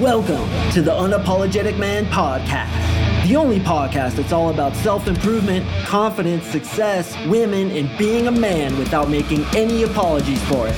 Welcome 0.00 0.50
to 0.72 0.82
the 0.82 0.90
Unapologetic 0.90 1.78
Man 1.78 2.04
Podcast, 2.04 3.26
the 3.26 3.34
only 3.34 3.58
podcast 3.58 4.16
that's 4.16 4.30
all 4.30 4.50
about 4.50 4.76
self 4.76 5.08
improvement, 5.08 5.66
confidence, 5.86 6.44
success, 6.44 7.16
women, 7.28 7.70
and 7.70 7.88
being 7.96 8.26
a 8.26 8.30
man 8.30 8.76
without 8.76 9.08
making 9.08 9.46
any 9.56 9.84
apologies 9.84 10.38
for 10.50 10.68
it. 10.68 10.74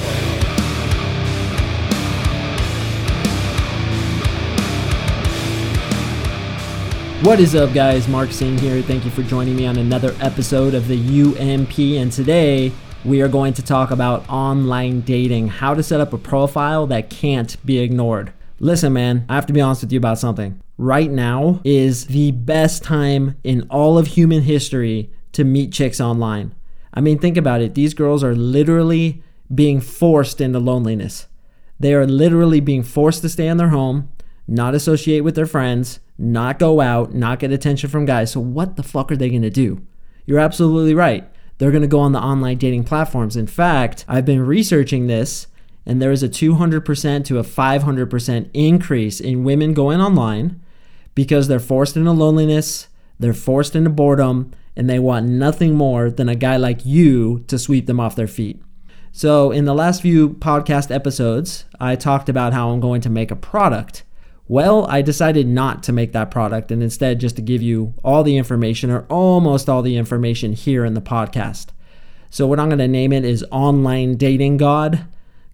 What 7.26 7.40
is 7.40 7.56
up, 7.56 7.74
guys? 7.74 8.06
Mark 8.06 8.30
Sing 8.30 8.56
here. 8.56 8.80
Thank 8.82 9.04
you 9.04 9.10
for 9.10 9.24
joining 9.24 9.56
me 9.56 9.66
on 9.66 9.78
another 9.78 10.14
episode 10.20 10.74
of 10.74 10.86
the 10.86 10.94
UMP. 10.96 11.76
And 12.00 12.12
today 12.12 12.70
we 13.04 13.20
are 13.20 13.28
going 13.28 13.54
to 13.54 13.64
talk 13.64 13.90
about 13.90 14.28
online 14.28 15.00
dating, 15.00 15.48
how 15.48 15.74
to 15.74 15.82
set 15.82 16.00
up 16.00 16.12
a 16.12 16.18
profile 16.18 16.86
that 16.86 17.10
can't 17.10 17.56
be 17.66 17.80
ignored. 17.80 18.32
Listen, 18.60 18.92
man, 18.92 19.24
I 19.28 19.36
have 19.36 19.46
to 19.46 19.52
be 19.52 19.60
honest 19.60 19.82
with 19.82 19.92
you 19.92 19.98
about 19.98 20.18
something. 20.18 20.60
Right 20.76 21.10
now 21.10 21.60
is 21.64 22.06
the 22.06 22.32
best 22.32 22.82
time 22.82 23.36
in 23.44 23.62
all 23.70 23.98
of 23.98 24.08
human 24.08 24.42
history 24.42 25.10
to 25.32 25.44
meet 25.44 25.72
chicks 25.72 26.00
online. 26.00 26.54
I 26.92 27.00
mean, 27.00 27.18
think 27.18 27.36
about 27.36 27.60
it. 27.60 27.74
These 27.74 27.94
girls 27.94 28.24
are 28.24 28.34
literally 28.34 29.22
being 29.54 29.80
forced 29.80 30.40
into 30.40 30.58
loneliness. 30.58 31.26
They 31.78 31.94
are 31.94 32.06
literally 32.06 32.58
being 32.58 32.82
forced 32.82 33.22
to 33.22 33.28
stay 33.28 33.46
in 33.46 33.56
their 33.56 33.68
home, 33.68 34.08
not 34.48 34.74
associate 34.74 35.20
with 35.20 35.36
their 35.36 35.46
friends, 35.46 36.00
not 36.18 36.58
go 36.58 36.80
out, 36.80 37.14
not 37.14 37.38
get 37.38 37.52
attention 37.52 37.88
from 37.88 38.06
guys. 38.06 38.32
So, 38.32 38.40
what 38.40 38.74
the 38.74 38.82
fuck 38.82 39.12
are 39.12 39.16
they 39.16 39.30
gonna 39.30 39.50
do? 39.50 39.86
You're 40.26 40.40
absolutely 40.40 40.94
right. 40.94 41.30
They're 41.58 41.70
gonna 41.70 41.86
go 41.86 42.00
on 42.00 42.12
the 42.12 42.20
online 42.20 42.58
dating 42.58 42.84
platforms. 42.84 43.36
In 43.36 43.46
fact, 43.46 44.04
I've 44.08 44.24
been 44.24 44.44
researching 44.44 45.06
this, 45.06 45.46
and 45.88 46.00
there 46.00 46.12
is 46.12 46.22
a 46.22 46.28
200% 46.28 47.24
to 47.24 47.38
a 47.38 47.42
500% 47.42 48.50
increase 48.54 49.20
in 49.20 49.42
women 49.42 49.74
going 49.74 50.00
online 50.00 50.60
because 51.14 51.48
they're 51.48 51.58
forced 51.58 51.96
into 51.96 52.12
loneliness, 52.12 52.86
they're 53.18 53.34
forced 53.34 53.74
into 53.74 53.90
boredom, 53.90 54.52
and 54.76 54.88
they 54.88 55.00
want 55.00 55.26
nothing 55.26 55.74
more 55.74 56.10
than 56.10 56.28
a 56.28 56.36
guy 56.36 56.56
like 56.56 56.86
you 56.86 57.40
to 57.48 57.58
sweep 57.58 57.86
them 57.86 57.98
off 57.98 58.14
their 58.14 58.28
feet. 58.28 58.62
So, 59.10 59.50
in 59.50 59.64
the 59.64 59.74
last 59.74 60.02
few 60.02 60.28
podcast 60.28 60.94
episodes, 60.94 61.64
I 61.80 61.96
talked 61.96 62.28
about 62.28 62.52
how 62.52 62.70
I'm 62.70 62.78
going 62.78 63.00
to 63.00 63.10
make 63.10 63.32
a 63.32 63.36
product 63.36 64.04
well, 64.50 64.86
I 64.86 65.02
decided 65.02 65.46
not 65.46 65.82
to 65.84 65.92
make 65.92 66.12
that 66.12 66.30
product 66.30 66.72
and 66.72 66.82
instead 66.82 67.20
just 67.20 67.36
to 67.36 67.42
give 67.42 67.60
you 67.60 67.92
all 68.02 68.22
the 68.22 68.38
information 68.38 68.90
or 68.90 69.04
almost 69.10 69.68
all 69.68 69.82
the 69.82 69.98
information 69.98 70.54
here 70.54 70.86
in 70.86 70.94
the 70.94 71.02
podcast. 71.02 71.66
So, 72.30 72.46
what 72.46 72.58
I'm 72.58 72.70
going 72.70 72.78
to 72.78 72.88
name 72.88 73.12
it 73.12 73.26
is 73.26 73.44
Online 73.50 74.16
Dating 74.16 74.56
God. 74.56 75.06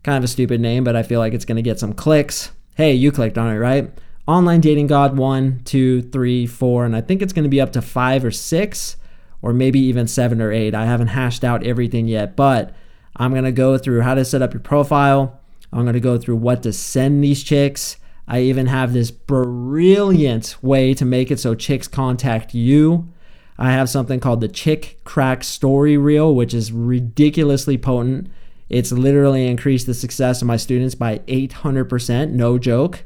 Kind 0.04 0.18
of 0.18 0.24
a 0.24 0.28
stupid 0.28 0.60
name, 0.60 0.84
but 0.84 0.94
I 0.94 1.02
feel 1.02 1.18
like 1.18 1.34
it's 1.34 1.44
going 1.44 1.56
to 1.56 1.62
get 1.62 1.80
some 1.80 1.92
clicks. 1.92 2.52
Hey, 2.76 2.94
you 2.94 3.10
clicked 3.10 3.36
on 3.36 3.52
it, 3.52 3.58
right? 3.58 3.90
Online 4.28 4.60
Dating 4.60 4.86
God 4.86 5.16
one, 5.16 5.60
two, 5.64 6.02
three, 6.02 6.46
four, 6.46 6.84
and 6.84 6.94
I 6.94 7.00
think 7.00 7.20
it's 7.20 7.32
going 7.32 7.42
to 7.42 7.48
be 7.48 7.60
up 7.60 7.72
to 7.72 7.82
five 7.82 8.24
or 8.24 8.30
six, 8.30 8.96
or 9.42 9.52
maybe 9.52 9.80
even 9.80 10.06
seven 10.06 10.40
or 10.40 10.52
eight. 10.52 10.74
I 10.74 10.86
haven't 10.86 11.08
hashed 11.08 11.42
out 11.42 11.66
everything 11.66 12.06
yet, 12.06 12.36
but 12.36 12.72
I'm 13.16 13.32
going 13.32 13.44
to 13.44 13.52
go 13.52 13.76
through 13.76 14.02
how 14.02 14.14
to 14.14 14.24
set 14.24 14.42
up 14.42 14.54
your 14.54 14.60
profile. 14.60 15.40
I'm 15.72 15.82
going 15.82 15.94
to 15.94 16.00
go 16.00 16.16
through 16.16 16.36
what 16.36 16.62
to 16.62 16.72
send 16.72 17.24
these 17.24 17.42
chicks 17.42 17.96
I 18.26 18.40
even 18.40 18.66
have 18.66 18.92
this 18.92 19.10
brilliant 19.10 20.56
way 20.62 20.94
to 20.94 21.04
make 21.04 21.30
it 21.30 21.40
so 21.40 21.54
chicks 21.54 21.88
contact 21.88 22.54
you. 22.54 23.12
I 23.58 23.72
have 23.72 23.90
something 23.90 24.18
called 24.18 24.40
the 24.40 24.48
Chick 24.48 25.00
Crack 25.04 25.44
Story 25.44 25.96
Reel, 25.96 26.34
which 26.34 26.54
is 26.54 26.72
ridiculously 26.72 27.76
potent. 27.76 28.28
It's 28.74 28.90
literally 28.90 29.46
increased 29.46 29.86
the 29.86 29.94
success 29.94 30.42
of 30.42 30.48
my 30.48 30.56
students 30.56 30.96
by 30.96 31.18
800%, 31.28 32.32
no 32.32 32.58
joke. 32.58 33.04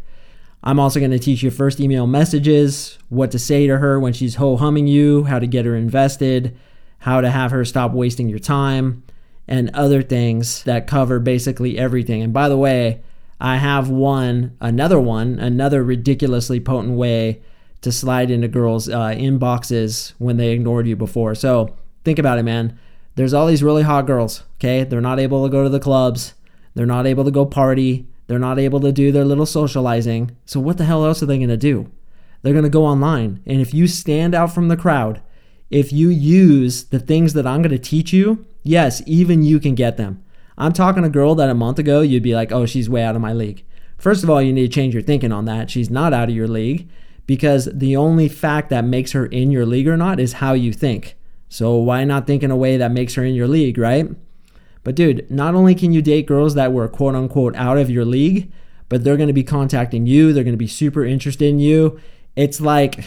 I'm 0.62 0.80
also 0.80 0.98
going 0.98 1.10
to 1.10 1.18
teach 1.18 1.42
you 1.42 1.50
first 1.50 1.78
email 1.78 2.06
messages, 2.06 2.98
what 3.10 3.30
to 3.32 3.38
say 3.38 3.66
to 3.66 3.76
her 3.76 4.00
when 4.00 4.14
she's 4.14 4.36
ho 4.36 4.56
humming 4.56 4.86
you, 4.86 5.24
how 5.24 5.38
to 5.38 5.46
get 5.46 5.66
her 5.66 5.76
invested, 5.76 6.56
how 7.00 7.20
to 7.20 7.28
have 7.28 7.50
her 7.50 7.66
stop 7.66 7.92
wasting 7.92 8.30
your 8.30 8.38
time, 8.38 9.02
and 9.46 9.68
other 9.74 10.00
things 10.00 10.62
that 10.62 10.86
cover 10.86 11.18
basically 11.18 11.76
everything. 11.76 12.22
And 12.22 12.32
by 12.32 12.48
the 12.48 12.56
way, 12.56 13.02
I 13.38 13.58
have 13.58 13.90
one, 13.90 14.56
another 14.62 14.98
one, 14.98 15.38
another 15.38 15.84
ridiculously 15.84 16.60
potent 16.60 16.96
way 16.96 17.42
to 17.82 17.92
slide 17.92 18.30
into 18.30 18.48
girls' 18.48 18.88
uh, 18.88 19.08
inboxes 19.08 20.14
when 20.16 20.38
they 20.38 20.52
ignored 20.52 20.86
you 20.86 20.96
before. 20.96 21.34
So 21.34 21.76
think 22.04 22.18
about 22.18 22.38
it, 22.38 22.44
man. 22.44 22.78
There's 23.18 23.34
all 23.34 23.48
these 23.48 23.64
really 23.64 23.82
hot 23.82 24.06
girls, 24.06 24.44
okay? 24.58 24.84
They're 24.84 25.00
not 25.00 25.18
able 25.18 25.42
to 25.42 25.50
go 25.50 25.64
to 25.64 25.68
the 25.68 25.80
clubs, 25.80 26.34
they're 26.76 26.86
not 26.86 27.04
able 27.04 27.24
to 27.24 27.32
go 27.32 27.44
party, 27.44 28.06
they're 28.28 28.38
not 28.38 28.60
able 28.60 28.78
to 28.78 28.92
do 28.92 29.10
their 29.10 29.24
little 29.24 29.44
socializing. 29.44 30.36
So 30.46 30.60
what 30.60 30.78
the 30.78 30.84
hell 30.84 31.04
else 31.04 31.20
are 31.20 31.26
they 31.26 31.36
gonna 31.36 31.56
do? 31.56 31.90
They're 32.42 32.54
gonna 32.54 32.68
go 32.68 32.86
online. 32.86 33.42
And 33.44 33.60
if 33.60 33.74
you 33.74 33.88
stand 33.88 34.36
out 34.36 34.54
from 34.54 34.68
the 34.68 34.76
crowd, 34.76 35.20
if 35.68 35.92
you 35.92 36.10
use 36.10 36.84
the 36.84 37.00
things 37.00 37.32
that 37.32 37.44
I'm 37.44 37.60
gonna 37.60 37.76
teach 37.76 38.12
you, 38.12 38.46
yes, 38.62 39.02
even 39.04 39.42
you 39.42 39.58
can 39.58 39.74
get 39.74 39.96
them. 39.96 40.22
I'm 40.56 40.72
talking 40.72 41.02
a 41.02 41.10
girl 41.10 41.34
that 41.34 41.50
a 41.50 41.54
month 41.54 41.80
ago 41.80 42.02
you'd 42.02 42.22
be 42.22 42.36
like, 42.36 42.52
oh, 42.52 42.66
she's 42.66 42.88
way 42.88 43.02
out 43.02 43.16
of 43.16 43.20
my 43.20 43.32
league. 43.32 43.64
First 43.98 44.22
of 44.22 44.30
all, 44.30 44.40
you 44.40 44.52
need 44.52 44.70
to 44.70 44.72
change 44.72 44.94
your 44.94 45.02
thinking 45.02 45.32
on 45.32 45.44
that. 45.46 45.70
She's 45.70 45.90
not 45.90 46.12
out 46.12 46.28
of 46.28 46.36
your 46.36 46.46
league 46.46 46.88
because 47.26 47.68
the 47.74 47.96
only 47.96 48.28
fact 48.28 48.70
that 48.70 48.84
makes 48.84 49.10
her 49.10 49.26
in 49.26 49.50
your 49.50 49.66
league 49.66 49.88
or 49.88 49.96
not 49.96 50.20
is 50.20 50.34
how 50.34 50.52
you 50.52 50.72
think. 50.72 51.16
So 51.48 51.76
why 51.76 52.04
not 52.04 52.26
think 52.26 52.42
in 52.42 52.50
a 52.50 52.56
way 52.56 52.76
that 52.76 52.92
makes 52.92 53.14
her 53.14 53.24
in 53.24 53.34
your 53.34 53.48
league, 53.48 53.78
right? 53.78 54.08
But 54.84 54.94
dude, 54.94 55.30
not 55.30 55.54
only 55.54 55.74
can 55.74 55.92
you 55.92 56.02
date 56.02 56.26
girls 56.26 56.54
that 56.54 56.72
were 56.72 56.88
quote 56.88 57.14
unquote 57.14 57.56
out 57.56 57.78
of 57.78 57.90
your 57.90 58.04
league, 58.04 58.50
but 58.88 59.04
they're 59.04 59.16
going 59.16 59.28
to 59.28 59.34
be 59.34 59.44
contacting 59.44 60.06
you, 60.06 60.32
they're 60.32 60.44
going 60.44 60.54
to 60.54 60.58
be 60.58 60.66
super 60.66 61.04
interested 61.04 61.48
in 61.48 61.58
you. 61.58 62.00
It's 62.36 62.60
like 62.60 63.04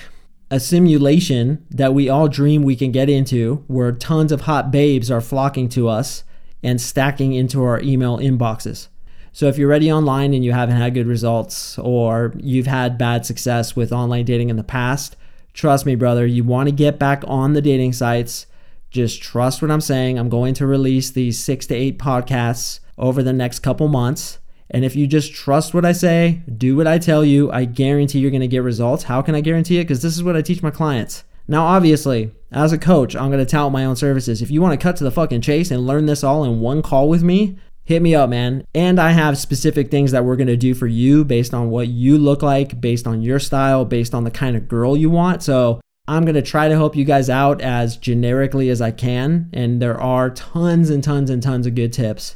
a 0.50 0.60
simulation 0.60 1.66
that 1.72 1.94
we 1.94 2.10
all 2.10 2.28
dream 2.28 2.62
we 2.62 2.76
can 2.76 2.92
get 2.92 3.10
into 3.10 3.64
where 3.68 3.92
tons 3.92 4.32
of 4.32 4.42
hot 4.42 4.70
babes 4.70 5.10
are 5.10 5.22
flocking 5.22 5.70
to 5.70 5.88
us 5.88 6.24
and 6.62 6.80
stacking 6.80 7.34
into 7.34 7.64
our 7.64 7.80
email 7.82 8.18
inboxes. 8.18 8.90
So 9.32 9.48
if 9.48 9.58
you're 9.58 9.70
ready 9.70 9.92
online 9.92 10.34
and 10.34 10.44
you 10.44 10.52
haven't 10.52 10.76
had 10.76 10.94
good 10.94 11.08
results 11.08 11.80
or 11.80 12.34
you've 12.38 12.68
had 12.68 12.98
bad 12.98 13.26
success 13.26 13.76
with 13.76 13.94
online 13.94 14.26
dating 14.26 14.50
in 14.50 14.58
the 14.58 14.64
past, 14.64 15.16
trust 15.54 15.86
me, 15.86 15.96
brother, 15.96 16.26
you 16.26 16.44
want 16.44 16.68
to 16.68 16.76
get 16.76 17.00
back 17.00 17.24
on 17.28 17.54
the 17.54 17.62
dating 17.62 17.94
sites. 17.94 18.48
Just 18.90 19.22
trust 19.22 19.62
what 19.62 19.72
I'm 19.72 19.82
saying. 19.82 20.20
I'm 20.20 20.30
going 20.30 20.54
to 20.56 20.68
release 20.68 21.12
these 21.12 21.40
six 21.40 21.66
to 21.68 21.76
eight 21.76 21.98
podcasts 21.98 22.80
over 22.98 23.24
the 23.24 23.34
next 23.34 23.60
couple 23.60 23.88
months. 23.88 24.40
And 24.70 24.86
if 24.86 24.96
you 24.96 25.08
just 25.08 25.34
trust 25.34 25.74
what 25.74 25.86
I 25.86 25.92
say, 25.92 26.42
do 26.58 26.76
what 26.76 26.88
I 26.88 26.98
tell 26.98 27.26
you, 27.26 27.52
I 27.52 27.66
guarantee 27.66 28.20
you're 28.20 28.32
going 28.32 28.42
to 28.42 28.48
get 28.48 28.64
results. 28.64 29.04
How 29.04 29.22
can 29.22 29.36
I 29.36 29.42
guarantee 29.42 29.80
it? 29.80 29.84
Because 29.84 30.02
this 30.02 30.16
is 30.16 30.24
what 30.24 30.36
I 30.36 30.42
teach 30.42 30.64
my 30.64 30.72
clients. 30.72 31.24
Now, 31.48 31.66
obviously, 31.66 32.32
as 32.52 32.72
a 32.72 32.78
coach, 32.78 33.16
I'm 33.16 33.30
going 33.30 33.46
to 33.46 33.50
tout 33.50 33.72
my 33.72 33.84
own 33.84 33.98
services. 33.98 34.42
If 34.42 34.50
you 34.50 34.62
want 34.62 34.80
to 34.80 34.82
cut 34.82 34.96
to 34.98 35.04
the 35.04 35.12
fucking 35.12 35.42
chase 35.42 35.72
and 35.72 35.86
learn 35.86 36.06
this 36.06 36.24
all 36.24 36.46
in 36.46 36.62
one 36.62 36.82
call 36.82 37.10
with 37.10 37.24
me, 37.24 37.58
hit 37.84 38.02
me 38.02 38.16
up, 38.16 38.30
man. 38.30 38.66
And 38.74 39.00
I 39.00 39.12
have 39.12 39.38
specific 39.38 39.92
things 39.92 40.12
that 40.12 40.26
we're 40.26 40.36
to 40.48 40.58
do 40.58 40.74
for 40.74 40.88
you 40.88 41.24
based 41.26 41.54
on 41.54 41.70
what 41.70 41.88
you 41.88 42.18
look 42.18 42.42
like, 42.42 42.82
based 42.82 43.08
on 43.08 43.22
your 43.22 43.40
style, 43.40 43.86
based 43.86 44.14
on 44.14 44.24
the 44.24 44.32
kind 44.32 44.56
of 44.56 44.68
girl 44.68 44.98
you 44.98 45.10
want. 45.10 45.44
So, 45.44 45.82
I'm 46.08 46.26
to 46.26 46.42
try 46.42 46.68
to 46.68 46.76
help 46.76 46.96
you 46.96 47.06
guys 47.06 47.30
out 47.30 47.62
as 47.62 47.96
generically 47.96 48.70
as 48.70 48.82
I 48.82 48.92
can. 48.92 49.50
And 49.54 49.82
there 49.82 49.98
are 50.02 50.30
tons 50.30 50.90
and 50.90 51.04
tons 51.04 51.30
and 51.30 51.42
tons 51.42 51.68
of 51.68 51.76
good 51.76 51.94
tips. 51.94 52.36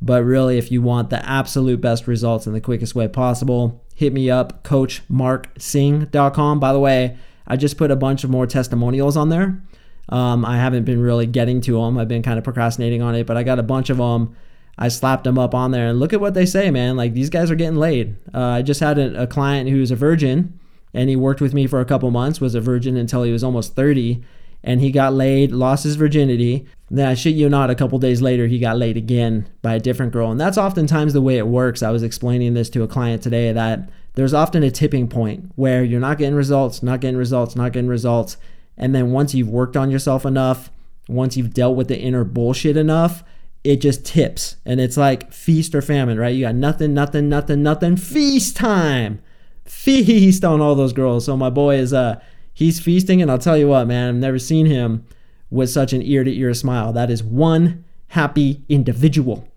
But 0.00 0.24
really, 0.24 0.56
if 0.56 0.72
you 0.72 0.80
want 0.80 1.10
the 1.10 1.22
absolute 1.28 1.80
best 1.80 2.06
results 2.06 2.46
in 2.46 2.54
the 2.54 2.60
quickest 2.60 2.94
way 2.94 3.08
possible, 3.08 3.84
hit 3.94 4.14
me 4.14 4.30
up, 4.30 4.62
coachmarksing.com. 4.64 6.60
By 6.60 6.72
the 6.72 6.78
way, 6.78 7.18
I 7.46 7.56
just 7.56 7.76
put 7.76 7.90
a 7.90 7.96
bunch 7.96 8.24
of 8.24 8.30
more 8.30 8.46
testimonials 8.46 9.18
on 9.18 9.28
there. 9.28 9.60
Um, 10.08 10.44
I 10.44 10.56
haven't 10.56 10.84
been 10.84 11.02
really 11.02 11.26
getting 11.26 11.60
to 11.62 11.72
them. 11.72 11.98
I've 11.98 12.08
been 12.08 12.22
kind 12.22 12.38
of 12.38 12.44
procrastinating 12.44 13.02
on 13.02 13.14
it, 13.14 13.26
but 13.26 13.36
I 13.36 13.42
got 13.42 13.58
a 13.58 13.62
bunch 13.62 13.90
of 13.90 13.98
them. 13.98 14.34
I 14.80 14.88
slapped 14.88 15.24
them 15.24 15.38
up 15.38 15.54
on 15.54 15.70
there 15.70 15.88
and 15.88 16.00
look 16.00 16.12
at 16.12 16.20
what 16.20 16.34
they 16.34 16.46
say, 16.46 16.70
man. 16.70 16.96
Like 16.96 17.12
these 17.12 17.30
guys 17.30 17.50
are 17.50 17.54
getting 17.54 17.78
laid. 17.78 18.16
Uh, 18.34 18.44
I 18.44 18.62
just 18.62 18.80
had 18.80 18.98
a, 18.98 19.22
a 19.22 19.26
client 19.26 19.68
who's 19.68 19.90
a 19.90 19.96
virgin 19.96 20.58
and 20.94 21.08
he 21.08 21.16
worked 21.16 21.40
with 21.40 21.54
me 21.54 21.66
for 21.66 21.80
a 21.80 21.84
couple 21.84 22.10
months, 22.10 22.40
was 22.40 22.54
a 22.54 22.60
virgin 22.60 22.96
until 22.96 23.22
he 23.22 23.30
was 23.30 23.44
almost 23.44 23.76
30 23.76 24.24
and 24.62 24.80
he 24.80 24.90
got 24.90 25.12
laid, 25.12 25.52
lost 25.52 25.84
his 25.84 25.96
virginity. 25.96 26.66
Then 26.90 27.08
I 27.08 27.14
shit 27.14 27.34
you 27.34 27.48
not, 27.48 27.70
a 27.70 27.74
couple 27.74 27.98
days 27.98 28.20
later 28.20 28.46
he 28.46 28.58
got 28.58 28.76
laid 28.76 28.96
again 28.96 29.48
by 29.62 29.74
a 29.74 29.80
different 29.80 30.12
girl, 30.12 30.30
and 30.30 30.40
that's 30.40 30.58
oftentimes 30.58 31.12
the 31.12 31.22
way 31.22 31.38
it 31.38 31.46
works. 31.46 31.82
I 31.82 31.90
was 31.90 32.02
explaining 32.02 32.54
this 32.54 32.68
to 32.70 32.82
a 32.82 32.88
client 32.88 33.22
today 33.22 33.52
that 33.52 33.88
there's 34.14 34.34
often 34.34 34.62
a 34.62 34.70
tipping 34.70 35.08
point 35.08 35.52
where 35.54 35.84
you're 35.84 36.00
not 36.00 36.18
getting 36.18 36.34
results, 36.34 36.82
not 36.82 37.00
getting 37.00 37.16
results, 37.16 37.56
not 37.56 37.72
getting 37.72 37.88
results, 37.88 38.36
and 38.76 38.94
then 38.94 39.12
once 39.12 39.34
you've 39.34 39.48
worked 39.48 39.76
on 39.76 39.90
yourself 39.90 40.26
enough, 40.26 40.70
once 41.08 41.36
you've 41.36 41.54
dealt 41.54 41.76
with 41.76 41.88
the 41.88 41.98
inner 41.98 42.24
bullshit 42.24 42.76
enough, 42.76 43.22
it 43.62 43.80
just 43.80 44.04
tips, 44.04 44.56
and 44.64 44.80
it's 44.80 44.96
like 44.96 45.32
feast 45.32 45.74
or 45.74 45.82
famine, 45.82 46.18
right? 46.18 46.34
You 46.34 46.46
got 46.46 46.54
nothing, 46.54 46.94
nothing, 46.94 47.28
nothing, 47.28 47.62
nothing, 47.62 47.96
feast 47.96 48.56
time, 48.56 49.20
feast 49.64 50.44
on 50.44 50.60
all 50.60 50.74
those 50.74 50.92
girls. 50.92 51.26
So 51.26 51.36
my 51.36 51.50
boy 51.50 51.76
is 51.76 51.92
uh 51.92 52.20
He's 52.60 52.78
feasting, 52.78 53.22
and 53.22 53.30
I'll 53.30 53.38
tell 53.38 53.56
you 53.56 53.68
what, 53.68 53.86
man, 53.86 54.10
I've 54.10 54.14
never 54.16 54.38
seen 54.38 54.66
him 54.66 55.06
with 55.50 55.70
such 55.70 55.94
an 55.94 56.02
ear 56.02 56.24
to 56.24 56.30
ear 56.30 56.52
smile. 56.52 56.92
That 56.92 57.10
is 57.10 57.22
one 57.22 57.86
happy 58.08 58.62
individual. 58.68 59.48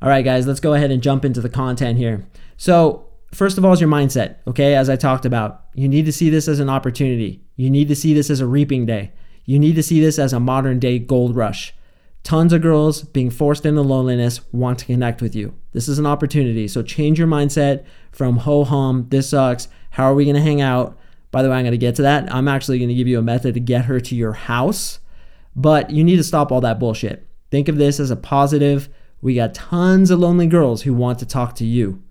All 0.00 0.08
right, 0.08 0.24
guys, 0.24 0.46
let's 0.46 0.58
go 0.58 0.72
ahead 0.72 0.90
and 0.90 1.02
jump 1.02 1.22
into 1.24 1.42
the 1.42 1.50
content 1.50 1.98
here. 1.98 2.26
So, 2.56 3.04
first 3.30 3.58
of 3.58 3.64
all, 3.66 3.74
is 3.74 3.80
your 3.82 3.90
mindset. 3.90 4.36
Okay. 4.46 4.74
As 4.74 4.88
I 4.88 4.96
talked 4.96 5.26
about, 5.26 5.64
you 5.74 5.86
need 5.86 6.06
to 6.06 6.12
see 6.12 6.30
this 6.30 6.48
as 6.48 6.60
an 6.60 6.70
opportunity. 6.70 7.42
You 7.56 7.68
need 7.68 7.88
to 7.88 7.94
see 7.94 8.14
this 8.14 8.30
as 8.30 8.40
a 8.40 8.46
reaping 8.46 8.86
day. 8.86 9.12
You 9.44 9.58
need 9.58 9.74
to 9.74 9.82
see 9.82 10.00
this 10.00 10.18
as 10.18 10.32
a 10.32 10.40
modern 10.40 10.78
day 10.78 10.98
gold 10.98 11.36
rush. 11.36 11.74
Tons 12.22 12.52
of 12.52 12.62
girls 12.62 13.02
being 13.02 13.30
forced 13.30 13.64
into 13.64 13.80
loneliness 13.80 14.40
want 14.52 14.78
to 14.80 14.84
connect 14.84 15.22
with 15.22 15.34
you. 15.34 15.54
This 15.72 15.88
is 15.88 15.98
an 15.98 16.06
opportunity. 16.06 16.68
So 16.68 16.82
change 16.82 17.18
your 17.18 17.28
mindset 17.28 17.84
from 18.12 18.38
ho 18.38 18.64
hum, 18.64 19.06
this 19.08 19.30
sucks, 19.30 19.68
how 19.90 20.04
are 20.04 20.14
we 20.14 20.24
going 20.24 20.36
to 20.36 20.42
hang 20.42 20.60
out? 20.60 20.98
By 21.30 21.42
the 21.42 21.48
way, 21.48 21.56
I'm 21.56 21.64
going 21.64 21.72
to 21.72 21.78
get 21.78 21.94
to 21.96 22.02
that. 22.02 22.32
I'm 22.32 22.48
actually 22.48 22.78
going 22.78 22.88
to 22.88 22.94
give 22.94 23.08
you 23.08 23.18
a 23.18 23.22
method 23.22 23.54
to 23.54 23.60
get 23.60 23.86
her 23.86 24.00
to 24.00 24.14
your 24.14 24.32
house, 24.32 25.00
but 25.54 25.90
you 25.90 26.04
need 26.04 26.16
to 26.16 26.24
stop 26.24 26.50
all 26.50 26.60
that 26.60 26.78
bullshit. 26.78 27.26
Think 27.50 27.68
of 27.68 27.76
this 27.76 28.00
as 28.00 28.10
a 28.10 28.16
positive. 28.16 28.88
We 29.20 29.34
got 29.34 29.54
tons 29.54 30.10
of 30.10 30.18
lonely 30.18 30.46
girls 30.46 30.82
who 30.82 30.94
want 30.94 31.18
to 31.20 31.26
talk 31.26 31.54
to 31.56 31.64
you. 31.64 32.02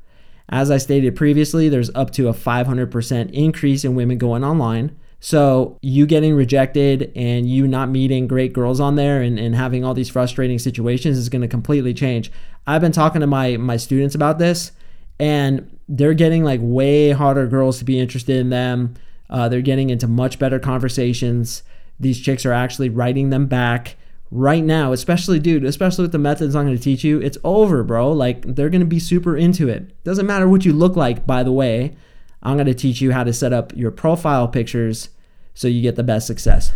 As 0.49 0.71
I 0.71 0.77
stated 0.77 1.15
previously, 1.15 1.69
there's 1.69 1.93
up 1.93 2.11
to 2.11 2.27
a 2.27 2.33
500% 2.33 3.31
increase 3.31 3.85
in 3.85 3.95
women 3.95 4.17
going 4.17 4.43
online. 4.43 4.97
So, 5.21 5.77
you 5.81 6.05
getting 6.05 6.33
rejected 6.33 7.11
and 7.15 7.49
you 7.49 7.67
not 7.67 7.89
meeting 7.89 8.27
great 8.27 8.53
girls 8.53 8.79
on 8.79 8.95
there 8.95 9.21
and, 9.21 9.37
and 9.37 9.53
having 9.53 9.83
all 9.83 9.93
these 9.93 10.09
frustrating 10.09 10.59
situations 10.59 11.17
is 11.17 11.27
going 11.27 11.41
to 11.41 11.47
completely 11.47 11.93
change. 11.93 12.31
I've 12.65 12.81
been 12.81 12.93
talking 12.93 13.19
to 13.21 13.27
my, 13.27 13.57
my 13.57 13.75
students 13.75 14.15
about 14.15 14.39
this, 14.39 14.71
and 15.19 15.77
they're 15.89 16.13
getting 16.13 16.43
like 16.45 16.61
way 16.63 17.11
harder 17.11 17.47
girls 17.47 17.79
to 17.79 17.85
be 17.85 17.99
interested 17.99 18.37
in 18.37 18.49
them. 18.49 18.93
Uh, 19.29 19.49
they're 19.49 19.61
getting 19.61 19.89
into 19.89 20.07
much 20.07 20.39
better 20.39 20.57
conversations. 20.57 21.63
These 21.99 22.21
chicks 22.21 22.45
are 22.45 22.53
actually 22.53 22.89
writing 22.89 23.29
them 23.29 23.47
back 23.47 23.97
right 24.31 24.63
now, 24.63 24.93
especially, 24.93 25.39
dude, 25.39 25.65
especially 25.65 26.03
with 26.03 26.11
the 26.13 26.17
methods 26.17 26.55
I'm 26.55 26.65
going 26.65 26.77
to 26.77 26.81
teach 26.81 27.03
you. 27.03 27.19
It's 27.19 27.37
over, 27.43 27.83
bro. 27.83 28.11
Like, 28.11 28.55
they're 28.55 28.69
going 28.69 28.79
to 28.79 28.87
be 28.87 28.99
super 28.99 29.35
into 29.35 29.67
it. 29.67 30.01
Doesn't 30.03 30.25
matter 30.27 30.47
what 30.47 30.63
you 30.63 30.71
look 30.71 30.95
like, 30.95 31.27
by 31.27 31.43
the 31.43 31.51
way. 31.51 31.95
I'm 32.41 32.55
going 32.55 32.67
to 32.67 32.73
teach 32.73 33.01
you 33.01 33.11
how 33.11 33.23
to 33.23 33.33
set 33.33 33.53
up 33.53 33.75
your 33.75 33.91
profile 33.91 34.47
pictures 34.47 35.09
so 35.53 35.67
you 35.67 35.81
get 35.81 35.95
the 35.95 36.03
best 36.03 36.27
success. 36.27 36.73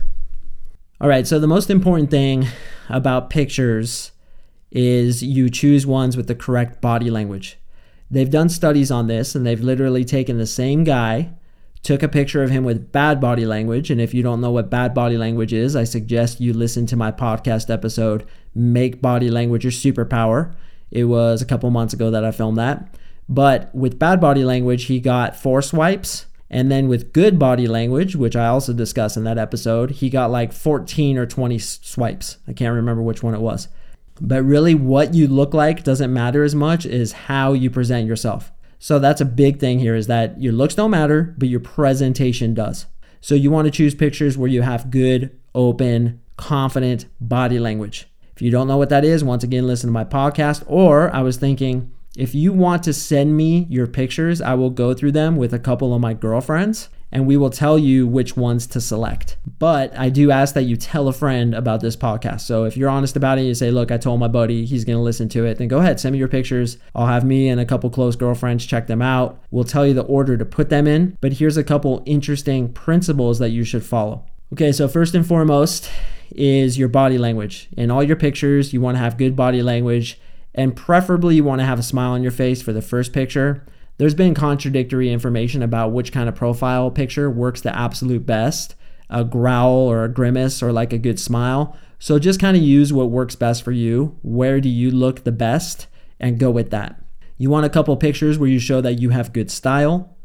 All 0.99 1.09
right, 1.09 1.27
so 1.27 1.39
the 1.39 1.47
most 1.47 1.69
important 1.69 2.11
thing 2.11 2.47
about 2.89 3.29
pictures 3.29 4.11
is 4.71 5.21
you 5.21 5.49
choose 5.49 5.85
ones 5.85 6.17
with 6.17 6.27
the 6.27 6.35
correct 6.35 6.81
body 6.81 7.09
language. 7.09 7.57
They've 8.09 8.29
done 8.29 8.49
studies 8.49 8.91
on 8.91 9.07
this 9.07 9.35
and 9.35 9.45
they've 9.45 9.61
literally 9.61 10.05
taken 10.05 10.37
the 10.37 10.45
same 10.45 10.83
guy, 10.83 11.31
took 11.81 12.03
a 12.03 12.07
picture 12.07 12.43
of 12.43 12.49
him 12.49 12.63
with 12.63 12.91
bad 12.91 13.19
body 13.19 13.45
language. 13.45 13.89
And 13.89 13.99
if 13.99 14.13
you 14.13 14.23
don't 14.23 14.41
know 14.41 14.51
what 14.51 14.69
bad 14.69 14.93
body 14.93 15.17
language 15.17 15.53
is, 15.53 15.75
I 15.75 15.83
suggest 15.83 16.39
you 16.39 16.53
listen 16.53 16.85
to 16.87 16.95
my 16.95 17.11
podcast 17.11 17.69
episode, 17.69 18.25
Make 18.55 19.01
Body 19.01 19.29
Language 19.29 19.63
Your 19.63 19.71
Superpower. 19.71 20.53
It 20.91 21.05
was 21.05 21.41
a 21.41 21.45
couple 21.45 21.69
months 21.69 21.93
ago 21.93 22.11
that 22.11 22.23
I 22.23 22.31
filmed 22.31 22.57
that. 22.57 22.95
But 23.29 23.73
with 23.73 23.99
bad 23.99 24.19
body 24.19 24.43
language, 24.43 24.85
he 24.85 24.99
got 24.99 25.35
four 25.35 25.61
swipes. 25.61 26.25
And 26.49 26.71
then 26.71 26.87
with 26.87 27.13
good 27.13 27.39
body 27.39 27.67
language, 27.67 28.15
which 28.15 28.35
I 28.35 28.45
also 28.45 28.73
discussed 28.73 29.17
in 29.17 29.23
that 29.23 29.39
episode, 29.39 29.91
he 29.91 30.09
got 30.09 30.29
like 30.29 30.53
14 30.53 31.17
or 31.17 31.25
20 31.25 31.57
swipes. 31.57 32.37
I 32.47 32.53
can't 32.53 32.75
remember 32.75 33.01
which 33.01 33.23
one 33.23 33.33
it 33.33 33.41
was. 33.41 33.69
But 34.21 34.43
really, 34.43 34.75
what 34.75 35.15
you 35.15 35.27
look 35.27 35.53
like 35.55 35.83
doesn't 35.83 36.13
matter 36.13 36.43
as 36.43 36.53
much 36.53 36.85
as 36.85 37.11
how 37.11 37.53
you 37.53 37.71
present 37.71 38.07
yourself. 38.07 38.51
So 38.77 38.99
that's 38.99 39.21
a 39.21 39.25
big 39.25 39.59
thing 39.59 39.79
here 39.79 39.95
is 39.95 40.07
that 40.07 40.41
your 40.41 40.53
looks 40.53 40.75
don't 40.75 40.91
matter, 40.91 41.33
but 41.37 41.49
your 41.49 41.61
presentation 41.61 42.53
does. 42.53 42.85
So 43.21 43.33
you 43.33 43.49
want 43.49 43.65
to 43.65 43.71
choose 43.71 43.95
pictures 43.95 44.37
where 44.37 44.49
you 44.49 44.61
have 44.61 44.91
good, 44.91 45.39
open, 45.55 46.21
confident 46.37 47.05
body 47.21 47.59
language. 47.59 48.07
If 48.35 48.41
you 48.41 48.51
don't 48.51 48.67
know 48.67 48.77
what 48.77 48.89
that 48.89 49.05
is, 49.05 49.23
once 49.23 49.43
again, 49.43 49.65
listen 49.65 49.87
to 49.87 49.93
my 49.93 50.03
podcast. 50.03 50.63
Or 50.67 51.09
I 51.15 51.21
was 51.21 51.37
thinking, 51.37 51.91
if 52.15 52.35
you 52.35 52.53
want 52.53 52.83
to 52.83 52.93
send 52.93 53.35
me 53.35 53.65
your 53.69 53.87
pictures, 53.87 54.41
I 54.41 54.53
will 54.53 54.69
go 54.69 54.93
through 54.93 55.13
them 55.13 55.35
with 55.35 55.53
a 55.53 55.59
couple 55.59 55.93
of 55.93 56.01
my 56.01 56.13
girlfriends 56.13 56.89
and 57.13 57.27
we 57.27 57.37
will 57.37 57.51
tell 57.51 57.77
you 57.77 58.07
which 58.07 58.35
ones 58.35 58.65
to 58.65 58.81
select. 58.81 59.37
But 59.59 59.95
I 59.97 60.09
do 60.09 60.31
ask 60.31 60.55
that 60.55 60.63
you 60.63 60.75
tell 60.75 61.07
a 61.07 61.13
friend 61.13 61.53
about 61.53 61.79
this 61.79 61.95
podcast. 61.95 62.41
So 62.41 62.63
if 62.63 62.75
you're 62.75 62.89
honest 62.89 63.15
about 63.15 63.37
it, 63.37 63.43
you 63.43 63.53
say, 63.53 63.69
look, 63.69 63.91
I 63.91 63.97
told 63.97 64.19
my 64.19 64.27
buddy 64.27 64.65
he's 64.65 64.83
going 64.83 64.97
to 64.97 65.03
listen 65.03 65.29
to 65.29 65.45
it, 65.45 65.59
then 65.59 65.67
go 65.67 65.77
ahead, 65.77 65.99
send 65.99 66.13
me 66.13 66.19
your 66.19 66.27
pictures. 66.27 66.77
I'll 66.95 67.05
have 67.05 67.23
me 67.23 67.49
and 67.49 67.61
a 67.61 67.65
couple 67.65 67.91
close 67.91 68.15
girlfriends 68.15 68.65
check 68.65 68.87
them 68.87 69.01
out. 69.01 69.39
We'll 69.51 69.63
tell 69.63 69.85
you 69.85 69.93
the 69.93 70.01
order 70.01 70.37
to 70.37 70.45
put 70.45 70.69
them 70.69 70.87
in. 70.87 71.15
But 71.21 71.33
here's 71.33 71.55
a 71.55 71.63
couple 71.63 72.01
interesting 72.07 72.73
principles 72.73 73.37
that 73.37 73.51
you 73.51 73.63
should 73.63 73.85
follow. 73.85 74.25
Okay, 74.51 74.71
so 74.71 74.87
first 74.87 75.13
and 75.13 75.25
foremost 75.25 75.91
is 76.35 76.79
your 76.79 76.87
body 76.87 77.19
language. 77.19 77.69
In 77.77 77.91
all 77.91 78.01
your 78.01 78.15
pictures, 78.15 78.73
you 78.73 78.81
want 78.81 78.95
to 78.95 78.99
have 78.99 79.17
good 79.17 79.35
body 79.35 79.61
language. 79.61 80.19
And 80.55 80.75
preferably, 80.75 81.35
you 81.35 81.43
want 81.43 81.59
to 81.59 81.65
have 81.65 81.79
a 81.79 81.83
smile 81.83 82.11
on 82.11 82.23
your 82.23 82.31
face 82.31 82.61
for 82.61 82.73
the 82.73 82.81
first 82.81 83.13
picture. 83.13 83.65
There's 83.97 84.15
been 84.15 84.33
contradictory 84.33 85.11
information 85.11 85.63
about 85.63 85.91
which 85.91 86.11
kind 86.11 86.27
of 86.27 86.35
profile 86.35 86.91
picture 86.91 87.29
works 87.29 87.61
the 87.61 87.75
absolute 87.75 88.25
best 88.25 88.75
a 89.09 89.23
growl 89.23 89.75
or 89.75 90.03
a 90.03 90.09
grimace 90.09 90.63
or 90.63 90.71
like 90.71 90.91
a 90.91 90.97
good 90.97 91.19
smile. 91.19 91.77
So 91.99 92.17
just 92.17 92.39
kind 92.39 92.57
of 92.57 92.63
use 92.63 92.91
what 92.91 93.11
works 93.11 93.35
best 93.35 93.61
for 93.61 93.71
you. 93.71 94.17
Where 94.23 94.59
do 94.59 94.69
you 94.69 94.89
look 94.89 95.23
the 95.23 95.31
best 95.31 95.85
and 96.23 96.39
go 96.39 96.49
with 96.49 96.71
that. 96.71 96.99
You 97.37 97.49
want 97.49 97.65
a 97.65 97.69
couple 97.69 97.95
pictures 97.97 98.39
where 98.39 98.49
you 98.49 98.59
show 98.59 98.79
that 98.81 98.99
you 98.99 99.09
have 99.09 99.33
good 99.33 99.51
style. 99.51 100.15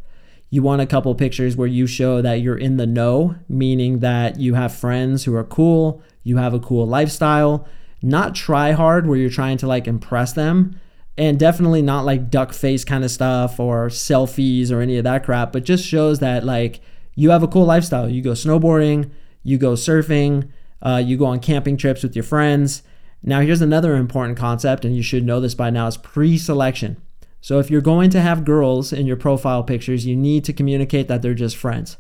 You 0.49 0.63
want 0.63 0.81
a 0.81 0.87
couple 0.87 1.15
pictures 1.15 1.57
where 1.57 1.67
you 1.67 1.87
show 1.87 2.23
that 2.23 2.41
you're 2.41 2.57
in 2.57 2.77
the 2.77 2.87
know, 2.87 3.35
meaning 3.49 3.99
that 3.99 4.39
you 4.39 4.55
have 4.55 4.75
friends 4.75 5.25
who 5.25 5.35
are 5.35 5.45
cool, 5.45 6.01
you 6.23 6.37
have 6.37 6.55
a 6.55 6.61
cool 6.61 6.87
lifestyle, 6.87 7.67
not 8.03 8.35
try 8.35 8.73
hard 8.73 9.07
where 9.07 9.19
you're 9.19 9.31
trying 9.31 9.59
to 9.59 9.67
like 9.67 9.87
impress 9.87 10.33
them, 10.33 10.81
and 11.17 11.39
definitely 11.39 11.83
not 11.83 12.05
like 12.05 12.31
duck 12.31 12.53
face 12.53 12.85
kind 12.85 13.05
of 13.05 13.11
stuff 13.11 13.59
or 13.59 13.89
selfies 13.89 14.71
or 14.71 14.81
any 14.81 14.97
of 14.99 15.05
that 15.05 15.25
crap, 15.25 15.53
but 15.53 15.65
just 15.65 15.85
shows 15.85 16.21
that 16.21 16.45
like 16.45 16.81
you 17.15 17.31
have 17.31 17.43
a 17.43 17.49
cool 17.49 17.65
lifestyle. 17.65 18.09
You 18.09 18.23
go 18.23 18.31
snowboarding, 18.31 19.11
you 19.43 19.59
go 19.59 19.73
surfing, 19.73 20.49
uh, 20.81 21.03
you 21.05 21.17
go 21.17 21.27
on 21.27 21.41
camping 21.41 21.77
trips 21.77 22.03
with 22.03 22.15
your 22.15 22.23
friends. 22.23 22.83
Now, 23.23 23.41
here's 23.41 23.61
another 23.61 23.97
important 23.97 24.39
concept, 24.39 24.85
and 24.85 24.97
you 24.97 25.03
should 25.03 25.25
know 25.25 25.41
this 25.41 25.55
by 25.55 25.71
now 25.71 25.89
is 25.89 25.97
pre 25.97 26.39
selection. 26.39 26.97
So, 27.41 27.59
if 27.59 27.71
you're 27.71 27.81
going 27.81 28.11
to 28.11 28.21
have 28.21 28.45
girls 28.45 28.93
in 28.93 29.07
your 29.07 29.17
profile 29.17 29.65
pictures, 29.65 30.07
you 30.07 30.15
need 30.15 30.45
to 30.45 30.53
communicate 30.53 31.09
that 31.09 31.23
they're 31.23 31.35
just 31.35 31.57
friends. 31.57 31.97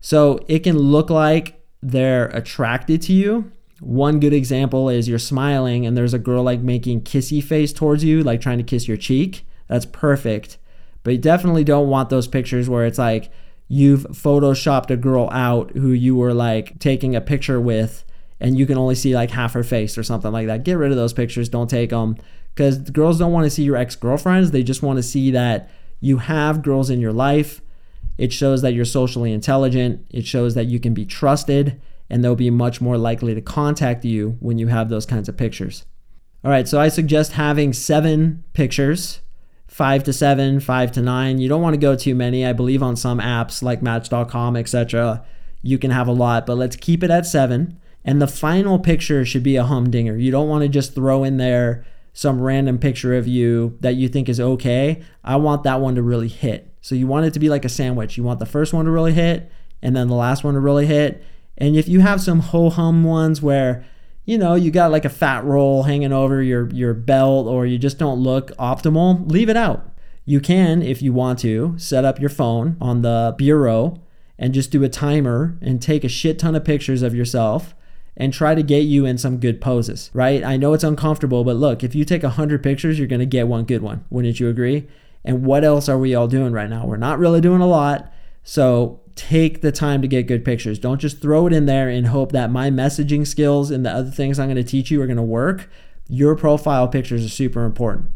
So, 0.00 0.40
it 0.48 0.60
can 0.60 0.78
look 0.78 1.10
like 1.10 1.62
they're 1.82 2.28
attracted 2.28 3.02
to 3.02 3.12
you, 3.12 3.52
one 3.80 4.20
good 4.20 4.32
example 4.32 4.88
is 4.88 5.08
you're 5.08 5.18
smiling 5.18 5.86
and 5.86 5.96
there's 5.96 6.14
a 6.14 6.18
girl 6.18 6.42
like 6.42 6.60
making 6.60 7.02
kissy 7.02 7.42
face 7.42 7.72
towards 7.72 8.02
you, 8.04 8.22
like 8.22 8.40
trying 8.40 8.58
to 8.58 8.64
kiss 8.64 8.88
your 8.88 8.96
cheek. 8.96 9.46
That's 9.68 9.86
perfect. 9.86 10.58
But 11.02 11.12
you 11.12 11.18
definitely 11.18 11.64
don't 11.64 11.88
want 11.88 12.10
those 12.10 12.26
pictures 12.26 12.68
where 12.68 12.86
it's 12.86 12.98
like 12.98 13.30
you've 13.68 14.02
photoshopped 14.10 14.90
a 14.90 14.96
girl 14.96 15.28
out 15.30 15.70
who 15.72 15.90
you 15.90 16.16
were 16.16 16.34
like 16.34 16.78
taking 16.78 17.14
a 17.14 17.20
picture 17.20 17.60
with 17.60 18.04
and 18.40 18.58
you 18.58 18.66
can 18.66 18.78
only 18.78 18.94
see 18.94 19.14
like 19.14 19.30
half 19.30 19.52
her 19.52 19.64
face 19.64 19.96
or 19.96 20.02
something 20.02 20.32
like 20.32 20.46
that. 20.46 20.64
Get 20.64 20.74
rid 20.74 20.90
of 20.90 20.96
those 20.96 21.12
pictures. 21.12 21.48
Don't 21.48 21.70
take 21.70 21.90
them 21.90 22.16
because 22.54 22.90
girls 22.90 23.18
don't 23.18 23.32
want 23.32 23.44
to 23.44 23.50
see 23.50 23.62
your 23.62 23.76
ex 23.76 23.94
girlfriends. 23.94 24.50
They 24.50 24.62
just 24.62 24.82
want 24.82 24.96
to 24.96 25.02
see 25.02 25.30
that 25.32 25.70
you 26.00 26.18
have 26.18 26.62
girls 26.62 26.90
in 26.90 27.00
your 27.00 27.12
life. 27.12 27.60
It 28.16 28.32
shows 28.32 28.62
that 28.62 28.74
you're 28.74 28.84
socially 28.84 29.32
intelligent. 29.32 30.04
It 30.10 30.26
shows 30.26 30.54
that 30.54 30.66
you 30.66 30.80
can 30.80 30.94
be 30.94 31.06
trusted 31.06 31.80
and 32.10 32.22
they'll 32.22 32.36
be 32.36 32.50
much 32.50 32.80
more 32.80 32.98
likely 32.98 33.34
to 33.34 33.40
contact 33.40 34.04
you 34.04 34.36
when 34.40 34.58
you 34.58 34.68
have 34.68 34.88
those 34.88 35.06
kinds 35.06 35.28
of 35.28 35.36
pictures. 35.36 35.84
All 36.44 36.50
right, 36.50 36.68
so 36.68 36.80
I 36.80 36.88
suggest 36.88 37.32
having 37.32 37.72
seven 37.72 38.44
pictures, 38.52 39.20
five 39.66 40.04
to 40.04 40.12
seven, 40.12 40.60
five 40.60 40.92
to 40.92 41.02
nine. 41.02 41.38
You 41.38 41.48
don't 41.48 41.62
want 41.62 41.74
to 41.74 41.80
go 41.80 41.96
too 41.96 42.14
many. 42.14 42.46
I 42.46 42.52
believe 42.52 42.82
on 42.82 42.96
some 42.96 43.20
apps 43.20 43.62
like 43.62 43.82
Match.com, 43.82 44.56
etc., 44.56 45.24
you 45.62 45.78
can 45.78 45.90
have 45.90 46.06
a 46.06 46.12
lot, 46.12 46.46
but 46.46 46.56
let's 46.56 46.76
keep 46.76 47.02
it 47.02 47.10
at 47.10 47.26
seven. 47.26 47.80
And 48.04 48.22
the 48.22 48.28
final 48.28 48.78
picture 48.78 49.24
should 49.24 49.42
be 49.42 49.56
a 49.56 49.64
humdinger. 49.64 50.16
You 50.16 50.30
don't 50.30 50.48
want 50.48 50.62
to 50.62 50.68
just 50.68 50.94
throw 50.94 51.24
in 51.24 51.36
there 51.36 51.84
some 52.12 52.40
random 52.40 52.78
picture 52.78 53.16
of 53.16 53.26
you 53.26 53.76
that 53.80 53.96
you 53.96 54.08
think 54.08 54.28
is 54.28 54.40
okay. 54.40 55.02
I 55.24 55.36
want 55.36 55.64
that 55.64 55.80
one 55.80 55.94
to 55.96 56.02
really 56.02 56.28
hit. 56.28 56.72
So 56.80 56.94
you 56.94 57.06
want 57.06 57.26
it 57.26 57.34
to 57.34 57.40
be 57.40 57.48
like 57.48 57.64
a 57.64 57.68
sandwich. 57.68 58.16
You 58.16 58.22
want 58.22 58.38
the 58.38 58.46
first 58.46 58.72
one 58.72 58.86
to 58.86 58.90
really 58.90 59.12
hit, 59.12 59.50
and 59.82 59.94
then 59.94 60.08
the 60.08 60.14
last 60.14 60.44
one 60.44 60.54
to 60.54 60.60
really 60.60 60.86
hit, 60.86 61.22
and 61.58 61.76
if 61.76 61.88
you 61.88 62.00
have 62.00 62.20
some 62.20 62.40
ho 62.40 62.70
hum 62.70 63.04
ones 63.04 63.42
where, 63.42 63.84
you 64.24 64.38
know, 64.38 64.54
you 64.54 64.70
got 64.70 64.92
like 64.92 65.04
a 65.04 65.10
fat 65.10 65.44
roll 65.44 65.82
hanging 65.82 66.12
over 66.12 66.40
your, 66.40 66.70
your 66.70 66.94
belt 66.94 67.46
or 67.46 67.66
you 67.66 67.78
just 67.78 67.98
don't 67.98 68.20
look 68.20 68.52
optimal, 68.56 69.30
leave 69.30 69.48
it 69.48 69.56
out. 69.56 69.90
You 70.24 70.40
can, 70.40 70.82
if 70.82 71.02
you 71.02 71.12
want 71.12 71.40
to, 71.40 71.74
set 71.76 72.04
up 72.04 72.20
your 72.20 72.30
phone 72.30 72.76
on 72.80 73.02
the 73.02 73.34
bureau 73.36 74.00
and 74.38 74.54
just 74.54 74.70
do 74.70 74.84
a 74.84 74.88
timer 74.88 75.58
and 75.60 75.82
take 75.82 76.04
a 76.04 76.08
shit 76.08 76.38
ton 76.38 76.54
of 76.54 76.64
pictures 76.64 77.02
of 77.02 77.14
yourself 77.14 77.74
and 78.16 78.32
try 78.32 78.54
to 78.54 78.62
get 78.62 78.80
you 78.80 79.04
in 79.04 79.18
some 79.18 79.38
good 79.38 79.60
poses, 79.60 80.10
right? 80.12 80.44
I 80.44 80.56
know 80.56 80.74
it's 80.74 80.84
uncomfortable, 80.84 81.44
but 81.44 81.56
look, 81.56 81.82
if 81.82 81.94
you 81.94 82.04
take 82.04 82.22
100 82.22 82.62
pictures, 82.62 82.98
you're 82.98 83.08
to 83.08 83.26
get 83.26 83.48
one 83.48 83.64
good 83.64 83.82
one. 83.82 84.04
Wouldn't 84.10 84.38
you 84.38 84.48
agree? 84.48 84.86
And 85.24 85.44
what 85.44 85.64
else 85.64 85.88
are 85.88 85.98
we 85.98 86.14
all 86.14 86.28
doing 86.28 86.52
right 86.52 86.70
now? 86.70 86.86
We're 86.86 86.96
not 86.96 87.18
really 87.18 87.40
doing 87.40 87.60
a 87.60 87.66
lot. 87.66 88.12
So 88.44 89.00
take 89.18 89.60
the 89.60 89.72
time 89.72 90.00
to 90.00 90.08
get 90.08 90.28
good 90.28 90.44
pictures. 90.44 90.78
Don't 90.78 91.00
just 91.00 91.20
throw 91.20 91.48
it 91.48 91.52
in 91.52 91.66
there 91.66 91.88
and 91.88 92.06
hope 92.06 92.30
that 92.30 92.52
my 92.52 92.70
messaging 92.70 93.26
skills 93.26 93.70
and 93.72 93.84
the 93.84 93.90
other 93.90 94.12
things 94.12 94.38
I'm 94.38 94.46
going 94.46 94.56
to 94.56 94.62
teach 94.62 94.92
you 94.92 95.02
are 95.02 95.06
going 95.06 95.16
to 95.16 95.22
work. 95.22 95.68
Your 96.08 96.36
profile 96.36 96.86
pictures 96.86 97.24
are 97.24 97.28
super 97.28 97.64
important. 97.64 98.10